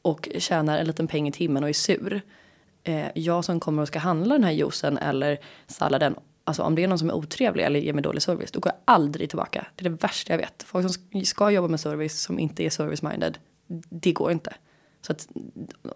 och 0.06 0.30
tjänar 0.38 0.78
en 0.78 0.88
liten 0.88 1.08
peng 1.08 1.28
i 1.28 1.32
timmen 1.32 1.63
och 1.63 1.70
är 1.70 1.74
sur. 1.74 2.22
Eh, 2.84 3.08
jag 3.15 3.46
som 3.46 3.60
kommer 3.60 3.82
och 3.82 3.88
ska 3.88 4.00
handla 4.00 4.36
den 4.36 4.44
här 4.44 4.52
juicen 4.52 4.98
eller 4.98 5.38
salladen, 5.68 6.15
alltså 6.44 6.63
om 6.63 6.76
det 6.76 6.84
är 6.84 6.88
någon 6.88 7.00
som 7.00 7.10
är 7.10 7.13
otrevlig 7.13 7.63
eller 7.63 7.80
ger 7.80 7.94
mig 7.94 8.04
dålig 8.04 8.22
service, 8.22 8.52
då 8.52 8.60
går 8.60 8.72
jag 8.72 8.82
aldrig 8.86 9.30
tillbaka. 9.30 9.68
Det 9.76 9.86
är 9.86 9.89
det 9.89 10.04
värsta 10.04 10.34
jag 10.34 10.38
vet. 10.38 10.63
Folk 10.63 10.91
som 10.91 11.26
ska 11.26 11.52
jobba 11.52 11.68
med 11.68 11.80
service 11.80 12.22
som 12.22 12.39
inte 12.39 12.63
är 12.63 12.70
service-minded, 12.70 13.34
det 13.89 14.12
går 14.12 14.32
inte. 14.32 14.54
Så 15.02 15.12
att, 15.12 15.28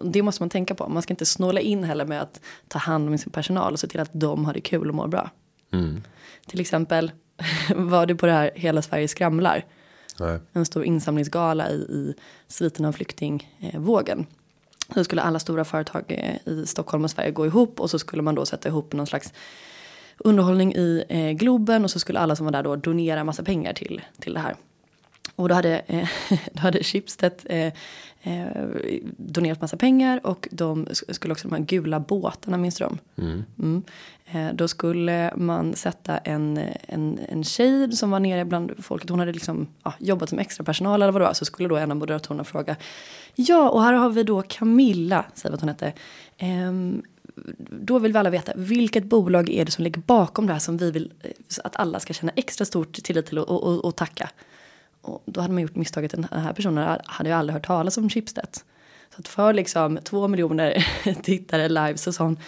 det 0.00 0.22
måste 0.22 0.42
man 0.42 0.50
tänka 0.50 0.74
på. 0.74 0.88
Man 0.88 1.02
ska 1.02 1.12
inte 1.12 1.26
snåla 1.26 1.60
in 1.60 1.84
heller 1.84 2.06
med 2.06 2.22
att 2.22 2.40
ta 2.68 2.78
hand 2.78 3.08
om 3.08 3.18
sin 3.18 3.32
personal 3.32 3.72
och 3.72 3.80
se 3.80 3.86
till 3.86 4.00
att 4.00 4.10
de 4.12 4.44
har 4.44 4.54
det 4.54 4.60
kul 4.60 4.88
och 4.88 4.94
mår 4.94 5.08
bra. 5.08 5.30
Till 6.46 6.60
exempel 6.60 7.12
var 7.74 8.06
du 8.06 8.14
på 8.14 8.26
det 8.26 8.32
här 8.32 8.50
Hela 8.54 8.82
Sverige 8.82 9.08
skramlar. 9.08 9.64
Nej. 10.18 10.38
En 10.52 10.66
stor 10.66 10.84
insamlingsgala 10.84 11.70
i, 11.70 11.74
i 11.74 12.14
sviten 12.48 12.84
av 12.84 12.92
flyktingvågen. 12.92 14.18
Eh, 14.88 14.94
så 14.94 15.04
skulle 15.04 15.22
alla 15.22 15.38
stora 15.38 15.64
företag 15.64 16.04
eh, 16.08 16.52
i 16.52 16.66
Stockholm 16.66 17.04
och 17.04 17.10
Sverige 17.10 17.30
gå 17.30 17.46
ihop 17.46 17.80
och 17.80 17.90
så 17.90 17.98
skulle 17.98 18.22
man 18.22 18.34
då 18.34 18.46
sätta 18.46 18.68
ihop 18.68 18.92
någon 18.92 19.06
slags 19.06 19.32
underhållning 20.18 20.74
i 20.74 21.04
eh, 21.08 21.30
Globen 21.30 21.84
och 21.84 21.90
så 21.90 21.98
skulle 21.98 22.18
alla 22.18 22.36
som 22.36 22.46
var 22.46 22.52
där 22.52 22.62
då 22.62 22.76
donera 22.76 23.24
massa 23.24 23.42
pengar 23.42 23.72
till, 23.72 24.00
till 24.18 24.34
det 24.34 24.40
här. 24.40 24.56
Och 25.36 25.48
då 25.48 25.54
hade, 25.54 25.78
eh, 25.86 26.08
då 26.52 26.60
hade 26.60 26.82
Schibsted 26.82 27.32
eh, 27.44 27.72
eh, 28.22 28.64
donerat 29.16 29.60
massa 29.60 29.76
pengar 29.76 30.26
och 30.26 30.48
de 30.50 30.86
skulle 30.92 31.32
också 31.32 31.48
de 31.48 31.54
här 31.54 31.62
gula 31.62 32.00
båtarna, 32.00 32.56
minns 32.56 32.78
dem? 32.78 32.98
Mm. 33.16 33.44
Mm. 33.58 33.82
Eh, 34.32 34.54
då 34.54 34.68
skulle 34.68 35.32
man 35.36 35.74
sätta 35.74 36.18
en, 36.18 36.60
en, 36.82 37.20
en 37.28 37.44
tjej 37.44 37.92
som 37.92 38.10
var 38.10 38.20
nere 38.20 38.44
bland 38.44 38.84
folket. 38.84 39.10
Hon 39.10 39.18
hade 39.18 39.32
liksom 39.32 39.66
ja, 39.82 39.94
jobbat 39.98 40.28
som 40.28 40.38
extra 40.38 40.64
personal 40.64 41.02
eller 41.02 41.12
vad 41.12 41.22
det 41.22 41.26
var. 41.26 41.34
Så 41.34 41.44
skulle 41.44 41.68
då 41.68 41.76
en 41.76 41.90
av 41.90 41.96
moderatorerna 41.96 42.44
fråga. 42.44 42.76
Ja, 43.34 43.70
och 43.70 43.82
här 43.82 43.92
har 43.92 44.10
vi 44.10 44.22
då 44.22 44.42
Camilla, 44.42 45.24
säger 45.34 45.50
vad 45.50 45.60
hon 45.60 45.68
hette. 45.68 45.92
Ehm, 46.38 47.02
då 47.70 47.98
vill 47.98 48.12
vi 48.12 48.18
alla 48.18 48.30
veta 48.30 48.52
vilket 48.56 49.04
bolag 49.04 49.50
är 49.50 49.64
det 49.64 49.70
som 49.70 49.84
ligger 49.84 50.00
bakom 50.00 50.46
det 50.46 50.52
här 50.52 50.60
som 50.60 50.76
vi 50.76 50.90
vill 50.90 51.12
eh, 51.22 51.30
att 51.64 51.76
alla 51.76 52.00
ska 52.00 52.12
känna 52.12 52.32
extra 52.36 52.64
stort 52.64 52.92
tillit 52.92 53.26
till 53.26 53.38
och, 53.38 53.62
och, 53.62 53.84
och 53.84 53.96
tacka. 53.96 54.30
Och 55.00 55.22
då 55.26 55.40
hade 55.40 55.54
man 55.54 55.62
gjort 55.62 55.76
misstaget, 55.76 56.10
den 56.10 56.26
här 56.32 56.52
personen 56.52 56.98
hade 57.04 57.28
ju 57.30 57.36
aldrig 57.36 57.54
hört 57.54 57.66
talas 57.66 57.98
om 57.98 58.10
Schibsted. 58.10 58.56
Så 59.14 59.20
att 59.20 59.28
för 59.28 59.52
liksom 59.52 59.98
två 60.04 60.28
miljoner 60.28 60.86
tittare 61.22 61.68
live 61.68 61.96
så 61.96 62.12
sa 62.12 62.24
hon 62.24 62.38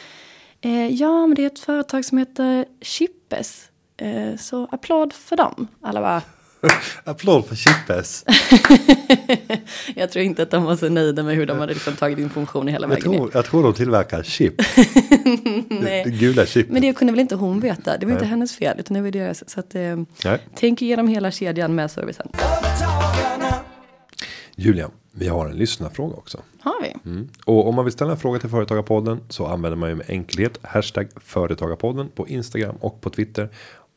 eh, 0.60 0.86
Ja 0.86 1.26
men 1.26 1.34
det 1.34 1.42
är 1.42 1.46
ett 1.46 1.58
företag 1.58 2.04
som 2.04 2.18
heter 2.18 2.64
Chippes. 2.80 3.68
Eh, 3.96 4.36
så 4.36 4.68
applåd 4.70 5.12
för 5.12 5.36
dem. 5.36 5.68
Alla 5.80 6.00
bara 6.00 6.22
Applåd 7.04 7.46
för 7.46 7.56
Chippes. 7.56 8.24
Jag 9.96 10.10
tror 10.10 10.24
inte 10.24 10.42
att 10.42 10.50
de 10.50 10.64
var 10.64 10.76
så 10.76 10.88
nöjda 10.88 11.22
med 11.22 11.36
hur 11.36 11.46
de 11.46 11.58
hade 11.58 11.74
liksom 11.74 11.96
tagit 11.96 12.18
in 12.18 12.30
funktion 12.30 12.68
i 12.68 12.72
hela 12.72 12.84
Jag 12.86 12.94
vägen 12.94 13.10
ner. 13.10 13.18
tror, 13.18 13.30
jag 13.34 13.44
tror 13.44 13.62
de 13.62 13.74
tillverkar 13.74 14.22
chip. 14.22 14.54
Nej. 15.68 16.04
Det 16.04 16.10
gula 16.10 16.46
chip. 16.46 16.68
Men 16.70 16.82
det 16.82 16.92
kunde 16.92 17.12
väl 17.12 17.20
inte 17.20 17.34
hon 17.34 17.60
veta. 17.60 17.98
Det 17.98 18.06
var 18.06 18.12
inte 18.12 18.24
hennes 18.24 18.56
fel 18.56 18.76
utan 18.80 18.94
det 18.94 19.00
var 19.02 19.10
deras. 19.10 19.50
Så 19.50 19.60
att, 19.60 19.74
eh, 19.74 19.96
Nej. 20.24 20.38
tänk 20.54 20.82
igenom 20.82 21.08
hela 21.08 21.30
kedjan 21.30 21.74
med 21.74 21.90
servicen. 21.90 22.28
Julia, 24.56 24.90
vi 25.12 25.28
har 25.28 25.46
en 25.46 25.56
lyssnarfråga 25.56 26.14
också. 26.16 26.38
Har 26.60 26.82
vi? 26.82 27.10
Mm. 27.10 27.28
Och 27.44 27.68
om 27.68 27.74
man 27.74 27.84
vill 27.84 27.92
ställa 27.92 28.10
en 28.10 28.16
fråga 28.18 28.38
till 28.38 28.48
Företagarpodden 28.50 29.20
så 29.28 29.46
använder 29.46 29.76
man 29.76 29.88
ju 29.88 29.94
med 29.94 30.06
enkelhet 30.10 30.58
hashtag 30.62 31.08
Företagarpodden 31.24 32.08
på 32.08 32.28
Instagram 32.28 32.76
och 32.80 33.00
på 33.00 33.10
Twitter. 33.10 33.48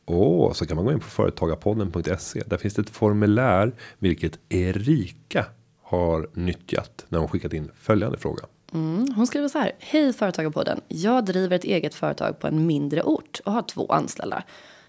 Och 0.06 0.56
så 0.56 0.66
kan 0.66 0.76
man 0.76 0.86
gå 0.86 0.92
in 0.92 1.00
på 1.00 1.06
företagarpodden.se. 1.06 2.44
Där 2.46 2.58
finns 2.58 2.74
det 2.74 2.82
ett 2.82 2.90
formulär 2.90 3.74
vilket 4.00 4.40
Erika 4.50 5.46
har 5.84 6.30
nyttjat 6.34 7.06
när 7.10 7.20
hon 7.20 7.28
skickat 7.28 7.54
in 7.54 7.72
följande 7.80 8.18
fråga. 8.18 8.44
Mm, 8.74 9.14
hon 9.16 9.28
skriver 9.28 9.48
så 9.48 9.60
här. 9.60 9.72
Hej 9.80 10.14
Företagarpodden. 10.14 10.82
Jag 10.88 11.26
driver 11.26 11.56
ett 11.56 11.64
eget 11.64 11.96
företag 11.96 12.40
på 12.40 12.48
en 12.48 12.66
mindre 12.66 13.04
ort 13.04 13.42
och 13.46 13.54
har 13.54 13.62
två 13.62 13.88
anställda. 13.88 14.44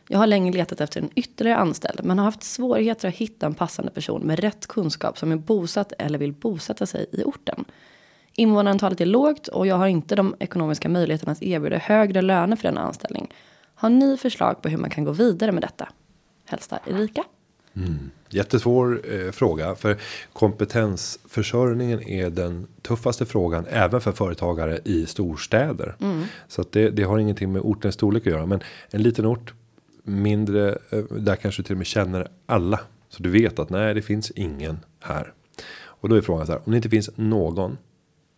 Jag 0.09 0.19
har 0.19 0.27
länge 0.27 0.53
letat 0.53 0.81
efter 0.81 1.01
en 1.01 1.11
ytterligare 1.15 1.59
anställd 1.59 2.01
men 2.05 2.19
har 2.19 2.25
haft 2.25 2.43
svårigheter 2.43 3.09
att 3.09 3.15
hitta 3.15 3.47
en 3.47 3.55
passande 3.55 3.93
person 3.93 4.23
med 4.23 4.39
rätt 4.39 4.67
kunskap 4.67 5.19
som 5.19 5.33
är 5.33 5.37
bosatt 5.37 5.93
eller 5.99 6.19
vill 6.19 6.33
bosätta 6.33 6.87
sig 6.87 7.07
i 7.13 7.23
orten. 7.25 7.65
Invånarantalet 8.33 9.01
är 9.01 9.07
lågt 9.07 9.49
och 9.49 9.67
jag 9.67 9.77
har 9.77 9.87
inte 9.87 10.17
de 10.17 10.35
ekonomiska 10.39 10.89
möjligheterna 10.89 11.33
att 11.33 11.43
erbjuda 11.43 11.79
högre 11.79 12.23
löner 12.23 12.57
för 12.57 12.63
denna 12.63 12.81
anställning. 12.81 13.33
Har 13.79 13.91
ni 13.91 14.17
förslag 14.17 14.63
på 14.63 14.69
hur 14.69 14.79
man 14.79 14.91
kan 14.91 15.05
gå 15.05 15.13
vidare 15.13 15.53
med 15.53 15.63
detta? 15.63 15.89
Hälsar 16.45 16.81
Erika. 16.87 17.25
Jättesvår 18.29 19.01
eh, 19.13 19.31
fråga 19.31 19.75
för 19.75 19.97
kompetensförsörjningen 20.33 22.03
är 22.03 22.31
den 22.31 22.67
tuffaste 22.83 23.27
frågan 23.27 23.67
även 23.71 24.01
för 24.01 24.13
företagare 24.13 24.81
i 24.85 25.07
storstäder. 25.07 25.95
Så 26.49 26.61
att 26.61 26.73
det, 26.73 26.91
det 26.91 27.03
har 27.03 27.19
ingenting 27.19 27.53
med 27.53 27.63
ortens 27.63 27.95
storlek 27.95 28.27
att 28.27 28.33
göra, 28.33 28.47
men 28.47 28.61
en 28.91 29.03
liten 29.03 29.27
ort 29.27 29.55
mindre 30.03 30.79
eh, 30.91 30.99
där 31.11 31.37
kanske 31.37 31.63
du 31.63 31.67
till 31.67 31.75
och 31.75 31.79
med 31.79 31.87
känner 31.87 32.29
alla 32.47 32.81
så 33.09 33.23
du 33.23 33.31
vet 33.31 33.59
att 33.59 33.71
nej, 33.71 33.95
det 33.95 34.03
finns 34.03 34.31
ingen 34.31 34.79
här. 35.01 35.33
Och 35.79 36.09
då 36.09 36.17
är 36.17 36.21
frågan 36.21 36.47
så 36.47 36.53
här 36.53 36.61
om 36.65 36.73
det 36.73 36.77
inte 36.77 36.89
finns 36.89 37.11
någon 37.15 37.79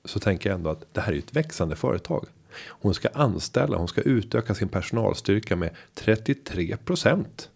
så 0.05 0.19
tänker 0.21 0.51
jag 0.51 0.57
ändå 0.57 0.71
att 0.71 0.95
det 0.95 1.01
här 1.01 1.09
är 1.09 1.13
ju 1.13 1.19
ett 1.19 1.37
växande 1.37 1.77
företag. 1.77 2.27
Hon 2.69 2.95
ska 2.95 3.09
anställa, 3.09 3.77
hon 3.77 3.89
ska 3.89 4.01
utöka 4.01 4.55
sin 4.55 4.69
personalstyrka 4.69 5.57
med 5.57 5.71
33 5.95 6.77
procent. 6.77 7.51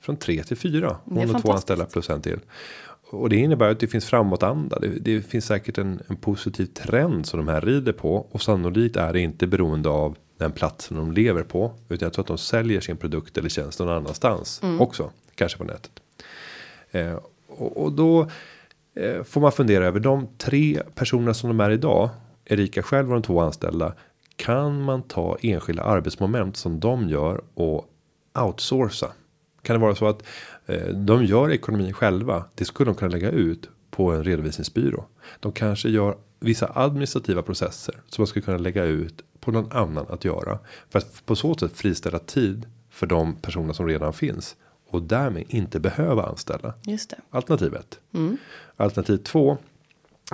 Från 0.00 0.16
3 0.16 0.42
till 0.42 0.56
4. 0.56 0.96
Det 1.04 1.20
är 1.20 1.26
Hon 1.26 1.34
och 1.34 1.42
två 1.42 1.52
anställda 1.52 1.84
plus 1.84 2.10
en 2.10 2.22
till. 2.22 2.40
Och 3.10 3.28
det 3.28 3.36
innebär 3.36 3.70
att 3.70 3.80
det 3.80 3.86
finns 3.86 4.04
framåtanda. 4.04 4.78
Det, 4.78 4.88
det 4.88 5.22
finns 5.22 5.46
säkert 5.46 5.78
en, 5.78 6.02
en 6.08 6.16
positiv 6.16 6.66
trend 6.66 7.26
som 7.26 7.38
de 7.38 7.48
här 7.48 7.60
rider 7.60 7.92
på. 7.92 8.26
Och 8.30 8.42
sannolikt 8.42 8.96
är 8.96 9.12
det 9.12 9.20
inte 9.20 9.46
beroende 9.46 9.88
av 9.88 10.16
den 10.36 10.52
platsen 10.52 10.96
de 10.96 11.12
lever 11.12 11.42
på. 11.42 11.72
Utan 11.88 12.06
jag 12.06 12.12
tror 12.12 12.22
att 12.22 12.28
de 12.28 12.38
säljer 12.38 12.80
sin 12.80 12.96
produkt 12.96 13.38
eller 13.38 13.48
tjänst 13.48 13.78
någon 13.78 13.88
annanstans 13.88 14.60
också. 14.80 15.10
Kanske 15.34 15.58
på 15.58 15.64
nätet. 15.64 15.90
Eh, 16.90 17.18
och, 17.48 17.84
och 17.84 17.92
då 17.92 18.30
eh, 18.94 19.22
får 19.22 19.40
man 19.40 19.52
fundera 19.52 19.86
över 19.86 20.00
de 20.00 20.28
tre 20.38 20.82
personerna 20.94 21.34
som 21.34 21.48
de 21.48 21.60
är 21.60 21.70
idag. 21.70 22.10
Erika 22.44 22.82
själv 22.82 23.08
och 23.08 23.14
de 23.14 23.22
två 23.22 23.40
anställda. 23.40 23.94
Kan 24.38 24.82
man 24.82 25.02
ta 25.02 25.36
enskilda 25.40 25.82
arbetsmoment 25.82 26.56
som 26.56 26.80
de 26.80 27.08
gör 27.08 27.40
och 27.54 27.88
outsourca? 28.38 29.06
Kan 29.62 29.74
det 29.74 29.80
vara 29.80 29.94
så 29.94 30.06
att 30.06 30.22
eh, 30.66 30.88
de 30.88 31.24
gör 31.24 31.50
ekonomin 31.50 31.92
själva? 31.92 32.44
Det 32.54 32.64
skulle 32.64 32.90
de 32.90 32.94
kunna 32.94 33.10
lägga 33.10 33.30
ut 33.30 33.68
på 33.90 34.12
en 34.12 34.24
redovisningsbyrå. 34.24 35.04
De 35.40 35.52
kanske 35.52 35.88
gör 35.88 36.16
vissa 36.40 36.72
administrativa 36.74 37.42
processer 37.42 37.94
som 38.08 38.22
man 38.22 38.26
skulle 38.26 38.44
kunna 38.44 38.58
lägga 38.58 38.84
ut 38.84 39.24
på 39.40 39.52
någon 39.52 39.72
annan 39.72 40.06
att 40.08 40.24
göra 40.24 40.58
för 40.90 40.98
att 40.98 41.26
på 41.26 41.36
så 41.36 41.54
sätt 41.54 41.72
friställa 41.72 42.18
tid 42.18 42.66
för 42.90 43.06
de 43.06 43.36
personer 43.36 43.72
som 43.72 43.86
redan 43.86 44.12
finns 44.12 44.56
och 44.90 45.02
därmed 45.02 45.44
inte 45.48 45.80
behöva 45.80 46.22
anställa. 46.22 46.74
Just 46.82 47.10
det. 47.10 47.16
Alternativ 47.30 47.74
1. 47.74 48.00
Alternativ 48.76 49.16
2 49.16 49.58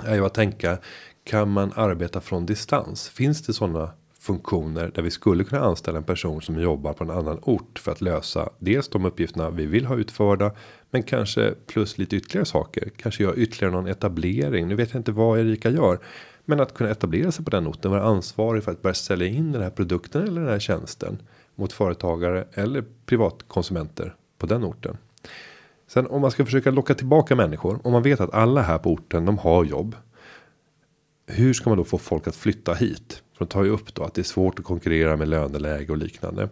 är 0.03 0.15
ju 0.15 0.25
att 0.25 0.33
tänka 0.33 0.77
kan 1.25 1.49
man 1.49 1.71
arbeta 1.75 2.21
från 2.21 2.45
distans? 2.45 3.09
Finns 3.09 3.41
det 3.41 3.53
sådana 3.53 3.91
funktioner 4.19 4.91
där 4.95 5.01
vi 5.01 5.11
skulle 5.11 5.43
kunna 5.43 5.61
anställa 5.61 5.97
en 5.97 6.03
person 6.03 6.41
som 6.41 6.59
jobbar 6.59 6.93
på 6.93 7.03
en 7.03 7.09
annan 7.09 7.39
ort 7.41 7.79
för 7.79 7.91
att 7.91 8.01
lösa 8.01 8.49
dels 8.59 8.89
de 8.89 9.05
uppgifterna 9.05 9.49
vi 9.49 9.65
vill 9.65 9.85
ha 9.85 9.95
utförda, 9.95 10.51
men 10.91 11.03
kanske 11.03 11.53
plus 11.67 11.97
lite 11.97 12.15
ytterligare 12.15 12.45
saker, 12.45 12.91
kanske 12.97 13.23
göra 13.23 13.35
ytterligare 13.35 13.73
någon 13.73 13.87
etablering. 13.87 14.67
Nu 14.67 14.75
vet 14.75 14.93
jag 14.93 14.99
inte 14.99 15.11
vad 15.11 15.39
Erika 15.39 15.69
gör, 15.69 15.99
men 16.45 16.59
att 16.59 16.73
kunna 16.73 16.89
etablera 16.89 17.31
sig 17.31 17.45
på 17.45 17.51
den 17.51 17.67
orten, 17.67 17.91
vara 17.91 18.03
ansvarig 18.03 18.63
för 18.63 18.71
att 18.71 18.81
börja 18.81 18.93
sälja 18.93 19.27
in 19.27 19.51
den 19.51 19.61
här 19.61 19.69
produkten 19.69 20.23
eller 20.23 20.41
den 20.41 20.49
här 20.49 20.59
tjänsten 20.59 21.17
mot 21.55 21.73
företagare 21.73 22.47
eller 22.53 22.83
privatkonsumenter 23.05 24.15
på 24.37 24.45
den 24.45 24.63
orten. 24.63 24.97
Sen 25.87 26.07
om 26.07 26.21
man 26.21 26.31
ska 26.31 26.45
försöka 26.45 26.71
locka 26.71 26.93
tillbaka 26.93 27.35
människor. 27.35 27.79
Om 27.83 27.91
man 27.91 28.03
vet 28.03 28.19
att 28.19 28.33
alla 28.33 28.61
här 28.61 28.77
på 28.77 28.91
orten 28.91 29.25
de 29.25 29.37
har 29.37 29.63
jobb. 29.63 29.95
Hur 31.27 31.53
ska 31.53 31.69
man 31.69 31.77
då 31.77 31.83
få 31.83 31.97
folk 31.97 32.27
att 32.27 32.35
flytta 32.35 32.73
hit? 32.73 33.23
För 33.37 33.45
de 33.45 33.51
tar 33.51 33.63
ju 33.63 33.69
upp 33.69 33.93
då 33.93 34.03
att 34.03 34.13
det 34.13 34.21
är 34.21 34.23
svårt 34.23 34.59
att 34.59 34.65
konkurrera 34.65 35.15
med 35.15 35.27
löneläge 35.27 35.91
och 35.91 35.97
liknande. 35.97 36.49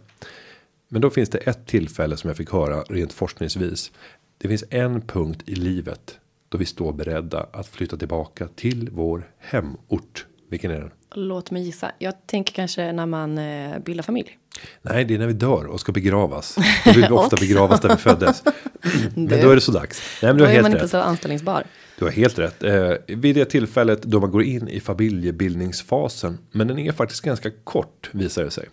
Men 0.89 1.01
då 1.01 1.09
finns 1.09 1.29
det 1.29 1.37
ett 1.37 1.67
tillfälle 1.67 2.17
som 2.17 2.27
jag 2.27 2.37
fick 2.37 2.51
höra 2.51 2.81
rent 2.81 3.13
forskningsvis. 3.13 3.91
Det 4.37 4.47
finns 4.47 4.63
en 4.69 5.01
punkt 5.01 5.43
i 5.45 5.55
livet 5.55 6.19
då 6.49 6.57
vi 6.57 6.65
står 6.65 6.93
beredda 6.93 7.47
att 7.53 7.67
flytta 7.67 7.97
tillbaka 7.97 8.47
till 8.47 8.89
vår 8.91 9.29
hemort. 9.39 10.25
Vilken 10.49 10.71
är 10.71 10.79
den? 10.79 10.91
Låt 11.15 11.51
mig 11.51 11.63
gissa. 11.63 11.91
Jag 11.99 12.27
tänker 12.27 12.53
kanske 12.53 12.91
när 12.91 13.05
man 13.05 13.37
eh, 13.37 13.79
bildar 13.79 14.03
familj. 14.03 14.37
Nej, 14.81 15.05
det 15.05 15.13
är 15.15 15.19
när 15.19 15.27
vi 15.27 15.33
dör 15.33 15.65
och 15.65 15.79
ska 15.79 15.91
begravas. 15.91 16.55
Då 16.85 16.91
vill 16.91 17.01
vi 17.01 17.09
ofta 17.11 17.35
begravas 17.35 17.81
där 17.81 17.89
vi 17.89 17.95
föddes. 17.95 18.43
Men 19.15 19.27
då 19.27 19.49
är 19.49 19.55
det 19.55 19.61
så 19.61 19.71
dags. 19.71 20.01
Nej, 20.21 20.29
men 20.31 20.37
du 20.37 20.43
har 20.43 20.49
är 20.49 20.53
helt 20.53 20.63
man 20.63 20.71
rätt. 20.71 20.81
inte 20.81 20.91
så 20.91 20.97
anställningsbar. 20.97 21.63
Du 22.03 22.07
har 22.07 22.13
helt 22.13 22.39
rätt. 22.39 22.63
Eh, 22.63 22.93
vid 23.07 23.35
det 23.35 23.45
tillfället 23.45 24.01
då 24.01 24.19
man 24.19 24.31
går 24.31 24.43
in 24.43 24.67
i 24.67 24.79
familjebildningsfasen. 24.79 26.37
Men 26.51 26.67
den 26.67 26.79
är 26.79 26.91
faktiskt 26.91 27.21
ganska 27.21 27.51
kort 27.63 28.09
visar 28.11 28.43
det 28.43 28.51
sig. 28.51 28.69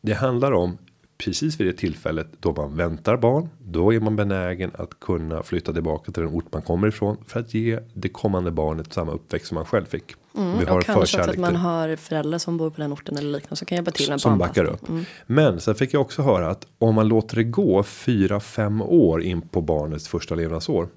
Det 0.00 0.14
handlar 0.14 0.52
om 0.52 0.78
precis 1.18 1.60
vid 1.60 1.66
det 1.66 1.72
tillfället 1.72 2.26
då 2.40 2.52
man 2.52 2.76
väntar 2.76 3.16
barn. 3.16 3.48
Då 3.58 3.94
är 3.94 4.00
man 4.00 4.16
benägen 4.16 4.70
att 4.74 5.00
kunna 5.00 5.42
flytta 5.42 5.72
tillbaka 5.72 6.12
till 6.12 6.22
den 6.22 6.32
ort 6.32 6.52
man 6.52 6.62
kommer 6.62 6.88
ifrån. 6.88 7.16
För 7.26 7.40
att 7.40 7.54
ge 7.54 7.78
det 7.94 8.08
kommande 8.08 8.50
barnet 8.50 8.92
samma 8.92 9.12
uppväxt 9.12 9.48
som 9.48 9.54
man 9.54 9.64
själv 9.64 9.84
fick. 9.84 10.14
vi 10.32 10.40
har 10.40 10.52
Mm, 10.52 10.76
och 10.76 10.84
kanske 10.84 11.20
att 11.20 11.36
man 11.36 11.56
har 11.56 11.96
föräldrar 11.96 12.38
som 12.38 12.56
bor 12.56 12.70
på 12.70 12.80
den 12.80 12.92
orten 12.92 13.16
eller 13.16 13.30
liknande 13.30 13.56
som 13.56 13.66
kan 13.66 13.76
hjälpa 13.76 13.90
till 13.90 14.18
Som 14.18 14.38
backar 14.38 14.64
upp. 14.64 14.80
Men 15.26 15.60
sen 15.60 15.74
fick 15.74 15.94
jag 15.94 16.02
också 16.02 16.22
höra 16.22 16.50
att 16.50 16.66
om 16.78 16.94
man 16.94 17.08
låter 17.08 17.36
det 17.36 17.44
gå 17.44 17.82
4-5 17.82 18.82
år 18.82 19.22
in 19.22 19.42
på 19.42 19.60
barnets 19.60 20.08
första 20.08 20.34
levnadsår. 20.34 20.88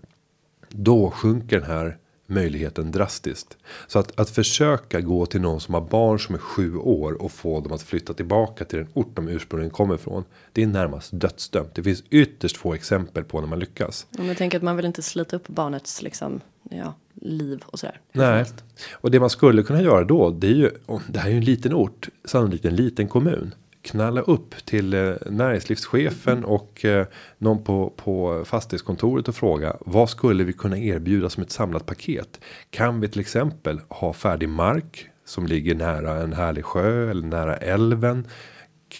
Då 0.69 1.11
sjunker 1.11 1.59
den 1.59 1.69
här 1.69 1.97
möjligheten 2.27 2.91
drastiskt. 2.91 3.57
Så 3.87 3.99
att, 3.99 4.19
att 4.19 4.29
försöka 4.29 5.01
gå 5.01 5.25
till 5.25 5.41
någon 5.41 5.61
som 5.61 5.73
har 5.73 5.81
barn 5.81 6.19
som 6.19 6.35
är 6.35 6.39
sju 6.39 6.75
år 6.75 7.21
och 7.21 7.31
få 7.31 7.59
dem 7.61 7.73
att 7.73 7.81
flytta 7.81 8.13
tillbaka 8.13 8.65
till 8.65 8.79
den 8.79 8.87
ort 8.93 9.15
de 9.15 9.27
ursprungligen 9.27 9.71
kommer 9.71 9.95
ifrån. 9.95 10.23
Det 10.51 10.63
är 10.63 10.67
närmast 10.67 11.09
dödsdömt. 11.13 11.75
Det 11.75 11.83
finns 11.83 12.03
ytterst 12.09 12.57
få 12.57 12.73
exempel 12.73 13.23
på 13.23 13.41
när 13.41 13.47
man 13.47 13.59
lyckas. 13.59 14.07
Om 14.19 14.25
jag 14.25 14.37
tänker 14.37 14.57
att 14.57 14.63
man 14.63 14.75
vill 14.75 14.85
inte 14.85 15.01
slita 15.01 15.35
upp 15.35 15.47
barnets 15.47 16.01
liksom, 16.01 16.41
ja, 16.69 16.93
liv 17.13 17.63
och 17.65 17.79
sådär. 17.79 17.99
Nej, 18.11 18.45
och 18.91 19.11
det 19.11 19.19
man 19.19 19.29
skulle 19.29 19.63
kunna 19.63 19.81
göra 19.81 20.03
då, 20.03 20.29
det 20.29 20.47
är 20.47 20.51
ju, 20.51 20.71
det 21.07 21.19
här 21.19 21.27
är 21.27 21.31
ju 21.31 21.37
en 21.37 21.45
liten 21.45 21.73
ort, 21.73 22.09
sannolikt 22.25 22.65
en 22.65 22.75
liten 22.75 23.07
kommun 23.07 23.53
knalla 23.81 24.21
upp 24.21 24.65
till 24.65 24.93
eh, 24.93 25.13
näringslivschefen 25.25 26.45
och 26.45 26.85
eh, 26.85 27.07
någon 27.37 27.63
på, 27.63 27.93
på 27.95 28.43
fastighetskontoret 28.45 29.27
och 29.27 29.35
fråga 29.35 29.77
vad 29.79 30.09
skulle 30.09 30.43
vi 30.43 30.53
kunna 30.53 30.77
erbjuda 30.77 31.29
som 31.29 31.43
ett 31.43 31.51
samlat 31.51 31.85
paket? 31.85 32.41
Kan 32.69 32.99
vi 32.99 33.09
till 33.09 33.21
exempel 33.21 33.81
ha 33.89 34.13
färdig 34.13 34.49
mark 34.49 35.09
som 35.25 35.47
ligger 35.47 35.75
nära 35.75 36.15
en 36.15 36.33
härlig 36.33 36.65
sjö 36.65 37.11
eller 37.11 37.27
nära 37.27 37.57
älven? 37.57 38.27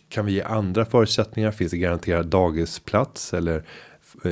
Kan 0.10 0.26
vi 0.26 0.32
ge 0.32 0.42
andra 0.42 0.86
förutsättningar? 0.86 1.52
Finns 1.52 1.72
det 1.72 1.78
garanterad 1.78 2.26
dagisplats 2.28 3.34
eller 3.34 3.64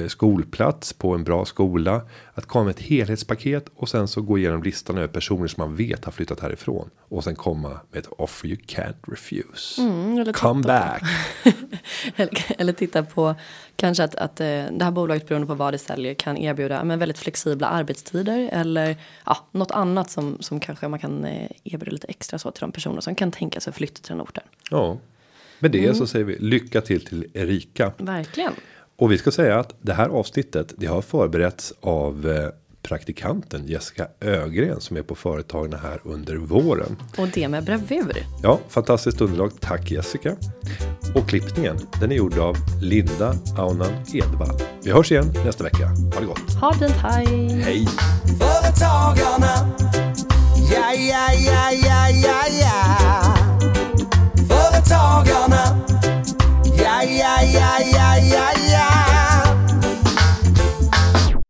skolplats 0.08 0.94
på 0.94 1.16
en 1.16 1.24
bra 1.24 1.46
skola. 1.46 2.02
Att 2.34 2.46
komma 2.46 2.64
med 2.66 2.72
ett 2.72 2.82
helhetspaket 2.82 3.66
och 3.76 3.90
sen 3.90 4.08
så 4.08 4.22
gå 4.22 4.38
igenom 4.38 4.64
listan 4.64 4.98
över 4.98 5.08
personer 5.08 5.48
som 5.48 5.62
man 5.62 5.76
vet 5.76 6.06
har 6.06 6.12
flyttat 6.12 6.40
härifrån. 6.40 6.90
Och 7.00 7.24
sen 7.24 7.36
komma 7.36 7.80
med 7.92 8.00
ett 8.00 8.08
offer 8.08 8.48
you 8.48 8.58
can't 8.68 8.96
refuse. 9.08 9.82
Mm, 9.82 10.34
Come 10.34 10.64
back. 10.64 11.04
eller, 12.16 12.62
eller 12.62 12.74
titta 12.74 13.04
på 13.04 13.36
kanske 13.76 14.04
att, 14.04 14.16
att 14.16 14.40
eh, 14.40 14.46
det 14.48 14.84
här 14.84 14.92
bolaget 14.92 15.28
beroende 15.28 15.48
på 15.48 15.54
vad 15.54 15.74
det 15.74 15.78
säljer 15.78 16.14
kan 16.14 16.38
erbjuda 16.38 16.84
men 16.84 17.00
väldigt 17.00 17.18
flexibla 17.18 17.68
arbetstider. 17.68 18.50
Eller 18.52 18.98
ja, 19.26 19.38
något 19.52 19.72
annat 19.72 20.10
som, 20.12 20.38
som 20.40 20.60
kanske 20.60 20.88
man 20.88 21.00
kan 21.00 21.26
eh, 21.26 21.50
erbjuda 21.64 21.92
lite 21.92 22.08
extra 22.08 22.40
så 22.40 22.52
till 22.52 22.62
de 22.62 22.72
personer 22.72 23.02
som 23.02 23.16
kan 23.16 23.32
tänka 23.32 23.60
sig 23.60 23.74
flytta 23.74 24.02
till 24.02 24.12
den 24.12 24.22
orten. 24.22 24.44
Ja, 24.72 24.98
med 25.60 25.72
det 25.72 25.84
mm. 25.84 25.96
så 25.96 26.08
säger 26.08 26.26
vi 26.26 26.38
lycka 26.40 26.82
till 26.82 27.06
till 27.06 27.26
Erika. 27.34 27.94
Verkligen. 27.98 28.54
Och 28.98 29.12
vi 29.12 29.18
ska 29.18 29.32
säga 29.32 29.60
att 29.60 29.76
det 29.82 29.94
här 29.94 30.10
avsnittet 30.10 30.74
det 30.78 30.86
har 30.86 31.02
förberetts 31.02 31.74
av 31.82 32.30
eh, 32.30 32.50
praktikanten 32.82 33.68
Jessica 33.68 34.08
Ögren 34.22 34.82
som 34.82 34.98
är 34.98 35.02
på 35.02 35.16
företagen 35.16 35.80
här 35.84 36.02
under 36.04 36.36
våren. 36.36 36.98
Och 37.18 37.28
det 37.34 37.48
med 37.48 37.64
bravur. 37.64 38.26
Ja, 38.44 38.60
fantastiskt 38.70 39.22
underlag. 39.22 39.52
Tack 39.62 39.92
Jessica. 39.92 40.36
Och 41.16 41.30
klippningen 41.30 41.78
den 42.00 42.12
är 42.12 42.16
gjord 42.16 42.38
av 42.38 42.56
Linda 42.82 43.36
Aunan 43.58 43.94
Edvall. 44.14 44.56
Vi 44.84 44.92
hörs 44.92 45.12
igen 45.12 45.34
nästa 45.46 45.64
vecka. 45.64 45.88
Ha 45.88 46.20
det 46.20 46.26
gott. 46.26 46.54
Ha 46.62 46.72
det 46.72 46.88
fint. 46.88 47.02
Hej. 47.02 47.62
Hej. 47.62 47.88
Företagarna. 48.40 49.72
Ja, 50.74 50.94
ja, 50.94 51.34
ja, 51.34 51.72
ja, 51.72 52.10
ja, 52.10 52.44
ja. 52.62 53.36
Företagarna. 54.50 55.86
Ja, 56.78 57.04
ja, 57.04 57.42
ja, 57.54 57.80
ja, 57.94 58.18
ja, 58.18 58.52
ja. 58.72 58.75